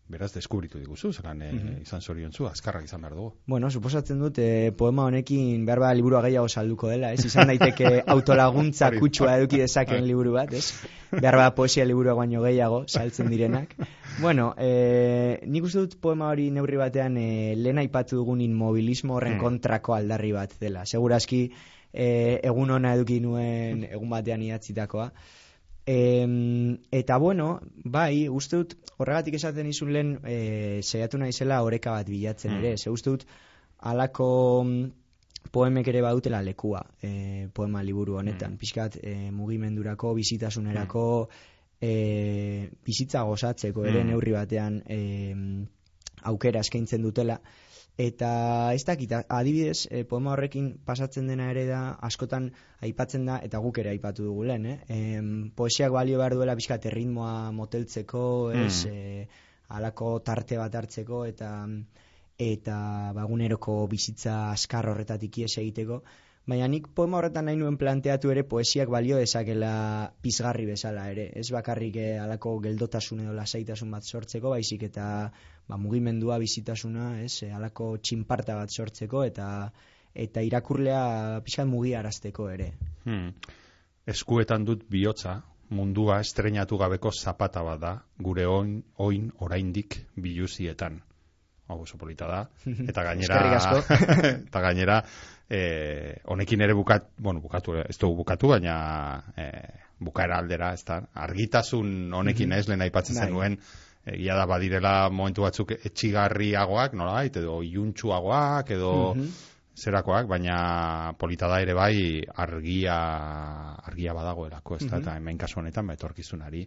[0.08, 1.50] beraz, deskubritu diguzu, zelan e,
[1.82, 3.32] izan zoriontzu, azkarrak izan behar dugu.
[3.46, 7.24] Bueno, suposatzen dut eh, poema honekin behar bada liburua gehiago salduko dela, ez?
[7.26, 10.72] Izan daiteke autolaguntza kutsua eduki dezaken liburu bat, ez?
[11.10, 13.74] Behar bada poesia liburua baino gehiago saltzen direnak.
[14.20, 19.36] Bueno, eh, nik uste dut poema hori neurri batean eh, lehen aipatu dugun inmobilismo horren
[19.36, 19.42] Hmm.
[19.42, 20.86] kontrako aldarri bat dela.
[20.86, 21.50] Segurazki
[21.92, 25.10] eh, egun ona eduki nuen egun batean idatzitakoa.
[25.86, 32.08] Em, eta bueno, bai, uste dut, horregatik esaten izun lehen, e, saiatu naizela oreka bat
[32.10, 32.58] bilatzen Mm.
[32.64, 33.26] ere, ze uste dut,
[33.78, 34.90] alako mm,
[35.52, 38.58] poemek ere badutela lekua, e, poema liburu honetan, Mm.
[38.58, 41.28] pixkat e, mugimendurako, bizitasunerako,
[41.80, 44.08] e, bizitza gozatzeko ere Mm.
[44.08, 45.34] neurri batean e,
[46.24, 47.40] aukera eskaintzen dutela,
[47.96, 48.30] Eta
[48.76, 52.50] ez dakit, adibidez, e, poema horrekin pasatzen dena ere da, askotan
[52.84, 54.78] aipatzen da, eta guk ere aipatu dugu lehen, eh?
[54.92, 58.92] Em, poesiak balio behar duela pixkat erritmoa moteltzeko, ez, Mm.
[58.92, 59.28] e,
[59.68, 61.50] alako tarte bat hartzeko, eta
[62.38, 62.76] eta
[63.16, 66.02] baguneroko bizitza askar horretatik ies egiteko,
[66.46, 69.72] baina nik poema horretan nahi nuen planteatu ere poesiak balio dezakela
[70.22, 75.06] pizgarri bezala ere, ez bakarrik eh, alako geldotasun edo lasaitasun bat sortzeko, baizik eta
[75.66, 79.48] ba, mugimendua bizitasuna, ez, eh, alako txinparta bat sortzeko eta
[80.16, 82.70] eta irakurlea pixkat mugiarazteko ere.
[83.04, 83.34] Hmm.
[84.08, 85.40] Eskuetan dut bihotza,
[85.76, 87.92] mundua estrenatu gabeko zapata bat da,
[88.22, 91.02] gure oin, oin oraindik biluzietan.
[91.66, 92.42] Hau oso polita da.
[92.90, 93.40] Eta gainera...
[94.48, 95.00] Eta gainera,
[95.48, 98.76] eh, honekin ere bukat, bueno, bukatu, ez dugu bukatu, baina
[99.36, 103.26] eh, bukaera aldera, ez da, argitasun honekin ez, lehen aipatzen Bai.
[103.26, 103.58] zenuen,
[104.06, 108.92] egia da badirela momentu batzuk etxigarriagoak, nolabait, edo iuntxuagoak, edo
[109.76, 112.96] zerakoak, baina polita da ere bai argia
[113.84, 116.64] argia badagoelako, ez da, eta hemen kasu honetan, ba, etorkizunari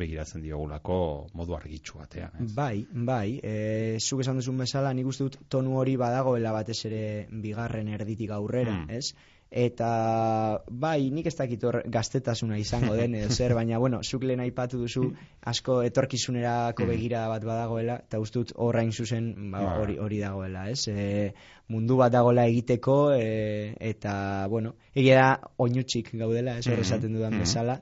[0.00, 0.96] begiratzen diogulako
[1.38, 2.52] modu argitsu batean, ez?
[2.56, 7.04] Bai, bai, e, zuk esan duzun bezala, nik uste dut tonu hori badagoela batez ere
[7.30, 8.90] bigarren erditik aurrera, Mm.
[9.00, 9.12] ez?
[9.50, 14.40] Eta, bai, nik ez dakit hor gaztetasuna izango den edo zer, baina, bueno, zuk lehen
[14.44, 15.08] aipatu duzu
[15.52, 16.88] asko etorkizunerako Mm.
[16.92, 19.72] begira bat badagoela, eta uste dut horrain zuzen ba, Ba.
[19.82, 20.86] hori hori dagoela, ez?
[20.88, 21.32] E,
[21.68, 27.12] mundu bat dagoela egiteko, e, eta, bueno, egia da oinutxik gaudela, ez hor Mhm, esaten
[27.18, 27.40] dudan mhm.
[27.42, 27.80] bezala,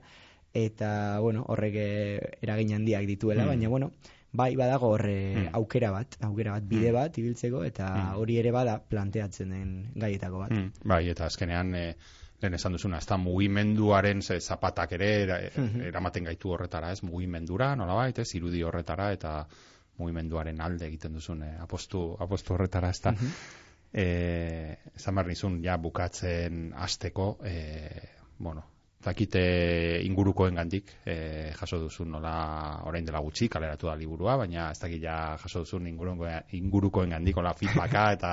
[0.66, 3.48] eta, bueno, horrek eh, eragin handiak dituela, Mm.
[3.48, 3.92] baina, bueno,
[4.32, 5.48] bai badago horre Mm.
[5.54, 6.94] aukera bat, aukera bat, bide Mm.
[6.94, 8.16] bat ibiltzeko eta Mm.
[8.18, 10.50] hori ere bada planteatzen den gaietako bat.
[10.50, 11.96] Mm, bai, eta azkenean e,
[12.42, 15.80] lehen esan duzuna, ez da mugimenduaren ze zapatak ere era, Mhm.
[15.80, 19.46] eramaten gaitu horretara, ez mugimendura, nolabait, ez irudi horretara eta
[19.98, 23.10] mugimenduaren alde egiten duzun eh, apostu, apostu horretara, ez da.
[23.12, 23.26] Mhm.
[23.92, 28.02] eh, esan behar nizun, ja, bukatzen hasteko eh,
[28.38, 28.64] bueno,
[29.04, 29.40] dakite
[30.02, 35.02] ingurukoen gandik, eh, jaso duzun nola orain dela gutxi, kaleratu da liburua, baina ez dakit
[35.02, 38.32] ja jaso duzun ingurukoen, gandik, hola feedbacka eta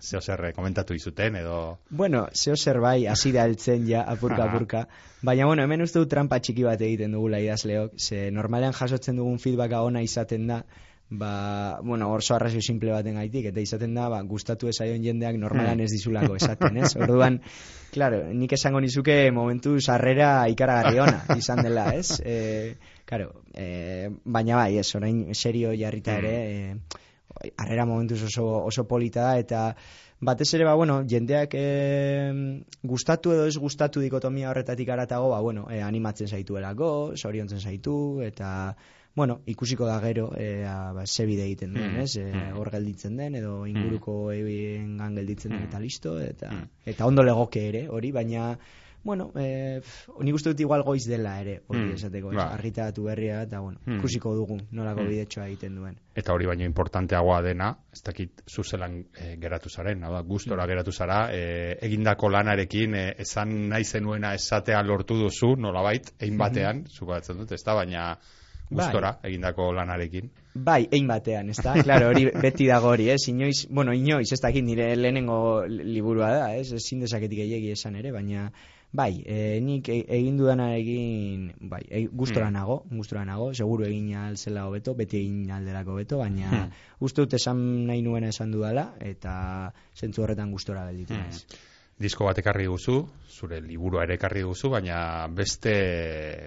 [0.00, 1.78] zeo zer komentatu izuten, edo...
[1.90, 4.86] Bueno, zeo zer bai, hasi da heltzen ja, apurka apurka.
[5.22, 9.38] Baina, bueno, hemen uste dut trampa txiki bat egiten dugula idazleok, ze normalean jasotzen dugun
[9.38, 10.62] feedbacka ona izaten da,
[11.10, 15.82] ba, bueno, orso arrazio simple baten gaitik, eta izaten da, ba, gustatu ezaion jendeak normalan
[15.82, 16.94] ez dizulako esaten, ez?
[17.02, 17.40] Orduan,
[17.90, 22.20] claro, nik esango nizuke momentu sarrera ikaragarri ona izan dela, ez?
[22.22, 28.86] E, claro, e, baina bai, ez, orain serio jarrita ere, e, harrera momentuz oso, oso
[28.86, 29.64] polita da, eta
[30.20, 31.66] batez ere, ba, bueno, jendeak e,
[32.86, 38.76] gustatu edo ez gustatu dikotomia horretatik aratago, ba, bueno, e, animatzen zaituelako, zoriontzen zaitu, eta,
[39.20, 42.16] bueno, ikusiko da gero, e, a, ba, ze bide egiten duen, Mm, ez?
[42.16, 42.56] E, mm.
[42.58, 45.08] hor gelditzen den, edo inguruko mm.
[45.16, 45.68] gelditzen den, Mm.
[45.68, 46.68] eta listo, eta, Mm.
[46.94, 48.54] eta ondo legoke ere, hori, baina,
[49.02, 49.80] bueno, e,
[50.20, 52.36] nik uste dut igual goiz dela ere, hori Mm, esateko, ez?
[52.36, 52.48] ba.
[52.54, 53.98] argitaratu berria, eta, bueno, Mm.
[53.98, 55.08] ikusiko dugu nolako Mm.
[55.08, 55.96] bidetxoa egiten duen.
[56.14, 60.92] Eta hori baino importanteagoa dena, ez dakit zuzelan e, geratu zaren, hau da, gustora geratu
[60.92, 67.16] zara, e, egindako lanarekin, e, esan nahi zenuena esatea lortu duzu, nolabait, egin batean, zuko
[67.38, 68.18] dut, ez da, baina
[68.70, 70.30] gustora egindako lanarekin.
[70.54, 71.74] Bai, ein batean, ez da?
[71.82, 73.20] Claro, hori beti dago hori, ez?
[73.28, 76.72] Inoiz, bueno, inoiz, ez dakit nire lehenengo liburua da, ez?
[76.72, 78.50] Ezin dezaketik gehiegi esan ere, baina
[78.92, 82.54] bai, e, nik egin dudanarekin, bai, e, gustora Hmm.
[82.54, 86.70] nago, gustora nago, seguru egin alzela hobeto, beti egin aldelako beto, baina Hmm.
[87.00, 91.30] uste dut esan nahi nuena esan dudala, eta zentzu horretan gustora gelditu Hmm.
[92.00, 92.94] Disko bat ekarri duzu,
[93.28, 95.72] zure liburua ere ekarri duzu, baina beste,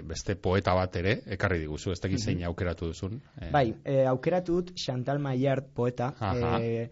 [0.10, 3.20] beste poeta bat ere ekarri diguzu, ez dakit zein aukeratu duzun.
[3.38, 6.58] Eh, Bai, e, aukeratu dut Chantal Maillard poeta, Aha.
[6.60, 6.88] e,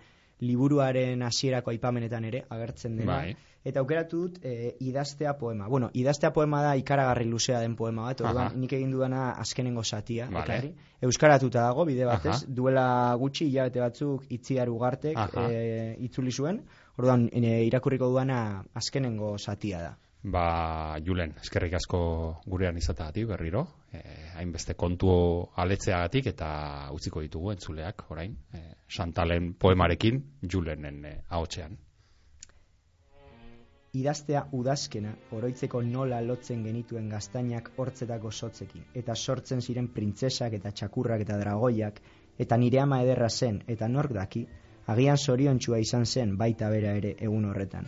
[0.46, 3.16] liburuaren hasierako aipamenetan ere agertzen dena.
[3.16, 3.34] Bai.
[3.66, 5.68] Eta aukeratu dut e, idaztea poema.
[5.70, 10.30] Bueno, idaztea poema da ikaragarri luzea den poema bat, orduan nik egin dudana azkenengo satia,
[10.30, 10.46] Vale.
[10.46, 10.72] ekarri.
[11.10, 12.54] Euskaratuta dago bide batez, Aha.
[12.62, 12.86] duela
[13.22, 16.64] gutxi hilabete batzuk itziar ugartek e, itzuli zuen,
[16.98, 19.98] orduan irakurriko duana azkenengo satia da.
[20.24, 22.00] Ba, Julen, eskerrik asko
[22.46, 25.14] gurean izatagatik berriro, eh, hainbeste kontu
[25.64, 26.50] aletzeagatik eta
[26.94, 31.78] utziko ditugu entzuleak orain, eh, Santalen poemarekin Julenen eh, ahotsean.
[33.98, 41.26] Idaztea udazkena, oroitzeko nola lotzen genituen gaztainak hortzetako sotzekin, eta sortzen ziren printzesak eta txakurrak
[41.26, 42.00] eta dragoiak,
[42.38, 44.46] eta nire ama ederra zen, eta nork daki,
[44.88, 47.88] agian zoriontsua izan zen baita bera ere egun horretan.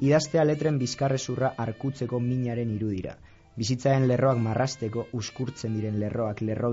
[0.00, 3.16] Idaztea letren bizkarrezurra arkutzeko minaren irudira,
[3.56, 6.72] bizitzaren lerroak marrasteko uskurtzen diren lerroak lerro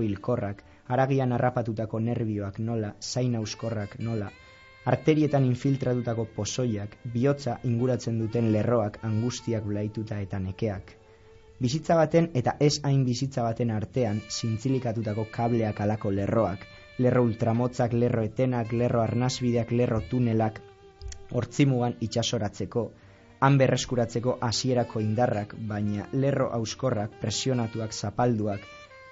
[0.88, 4.30] aragian harrapatutako nerbioak nola, zain auskorrak nola,
[4.84, 10.94] arterietan infiltratutako pozoiak, bihotza inguratzen duten lerroak angustiak blaituta eta nekeak.
[11.60, 16.64] Bizitza baten eta ez hain bizitza baten artean zintzilikatutako kableak alako lerroak,
[16.98, 20.60] lerro ultramotzak, lerro etenak, lerro arnasbideak, lerro tunelak,
[21.30, 22.90] hortzimugan itxasoratzeko,
[23.40, 28.64] han berreskuratzeko hasierako indarrak, baina lerro auskorrak, presionatuak, zapalduak,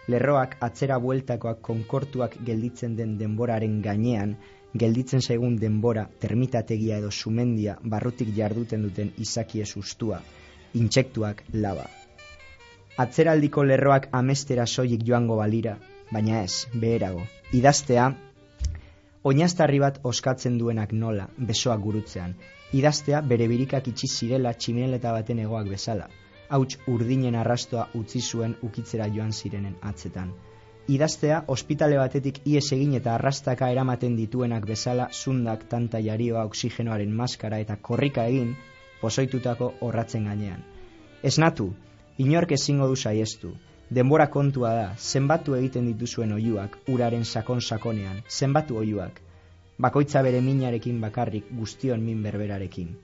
[0.08, 4.36] lerroak atzera bueltakoak konkortuak gelditzen den denboraren gainean,
[4.74, 10.20] gelditzen zaigun denbora, termitategia edo sumendia barrutik jarduten duten izaki ustua,
[10.74, 11.86] intsektuak laba.
[12.98, 15.76] Atzeraldiko lerroak amestera soilik joango balira,
[16.12, 17.22] baina ez, beherago.
[17.52, 18.10] Idaztea,
[19.26, 22.34] oinaztarri bat oskatzen duenak nola, besoak gurutzean.
[22.72, 26.08] Idaztea bere birikak itxi zirela tximeleta baten egoak bezala.
[26.48, 30.34] Hauts urdinen arrastoa utzi zuen ukitzera joan zirenen atzetan.
[30.94, 37.58] idaztea ospitale batetik ies egin eta arrastaka eramaten dituenak bezala zundak tanta jarioa oksigenoaren maskara
[37.58, 38.52] eta korrika egin
[39.00, 40.62] pozoitutako horratzen gainean.
[41.22, 41.72] Esnatu,
[42.18, 43.50] inork ezingo du saiestu,
[43.90, 49.20] denbora kontua da, zenbatu egiten dituzuen oiuak, uraren sakon-sakonean, zenbatu oiuak,
[49.78, 52.96] bakoitza bere minarekin bakarrik guztion min berberarekin.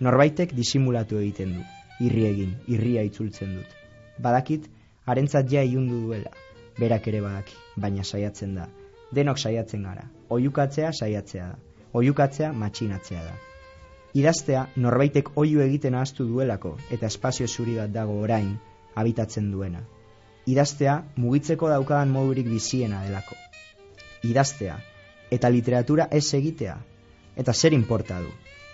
[0.00, 1.64] Norbaitek disimulatu egiten du,
[2.04, 3.72] irri egin, irria itzultzen dut.
[4.22, 4.68] Badakit,
[5.06, 6.30] harentzat ja iundu duela,
[6.78, 8.68] berak ere badaki, baina saiatzen da.
[9.14, 13.36] Denok saiatzen gara, oiukatzea saiatzea da, oiukatzea matxinatzea da.
[14.18, 18.56] Idaztea norbaitek oiu egiten ahaztu duelako eta espazio zuri bat dago orain
[18.94, 19.80] habitatzen duena.
[20.48, 23.36] Idaztea mugitzeko daukadan modurik biziena delako.
[24.24, 24.76] Idaztea
[25.36, 26.76] eta literatura ez egitea
[27.42, 28.30] eta zer inporta du.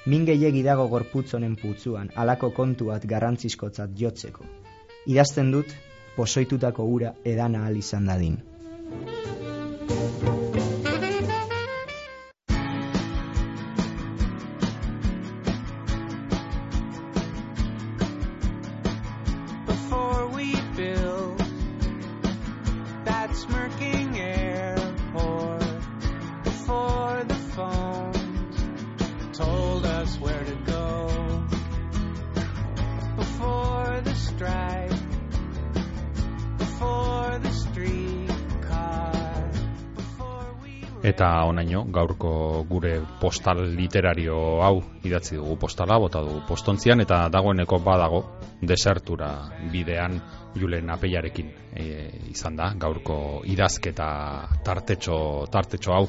[0.07, 4.47] Min gehiegi dago gorputz honen putzuan alako kontu bat garrantzizkotzat jotzeko.
[5.07, 5.75] Idazten dut
[6.17, 8.39] posoitutako ura edana al izan dadin.
[41.05, 47.79] Eta onaino, gaurko gure postal literario hau idatzi dugu postala, bota dugu postontzian, eta dagoeneko
[47.85, 48.23] badago
[48.65, 49.29] desertura
[49.73, 50.17] bidean
[50.57, 51.85] Julen Apeiarekin e,
[52.33, 53.19] izan da, gaurko
[53.53, 54.09] idazketa
[54.65, 55.19] tartetxo,
[55.53, 56.07] tartetxo hau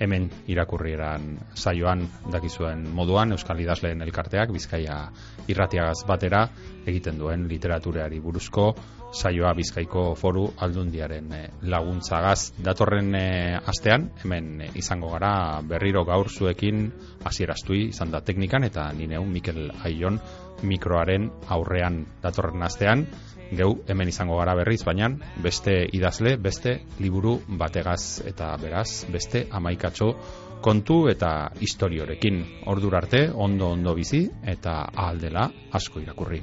[0.00, 5.00] hemen irakurrieran saioan dakizuen moduan Euskal Idazleen elkarteak Bizkaia
[5.48, 6.46] irratiagaz batera
[6.86, 8.72] egiten duen literaturari buruzko
[9.12, 12.52] saioa Bizkaiko foru aldundiaren eh, laguntzagaz.
[12.64, 16.90] Datorren eh, astean hemen izango gara berriro gaur zuekin
[17.24, 20.20] hasieraztui izan da teknikan eta ni neu Mikel Aion
[20.62, 22.04] mikroaren aurrean.
[22.22, 23.06] Datorren astean
[23.52, 25.10] geu hemen izango gara berriz, baina
[25.42, 30.12] beste idazle, beste liburu bategaz eta beraz, beste amaikatxo
[30.60, 32.42] kontu eta historiorekin.
[32.66, 36.42] Ordura arte, ondo ondo bizi eta ahaldela asko irakurri.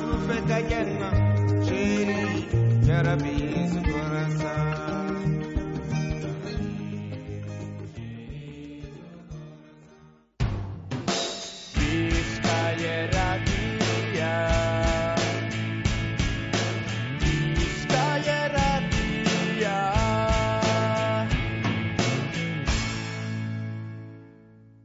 [0.00, 1.10] Profeta Jenna,
[1.64, 2.46] Jerry,
[2.86, 3.35] Jarabi.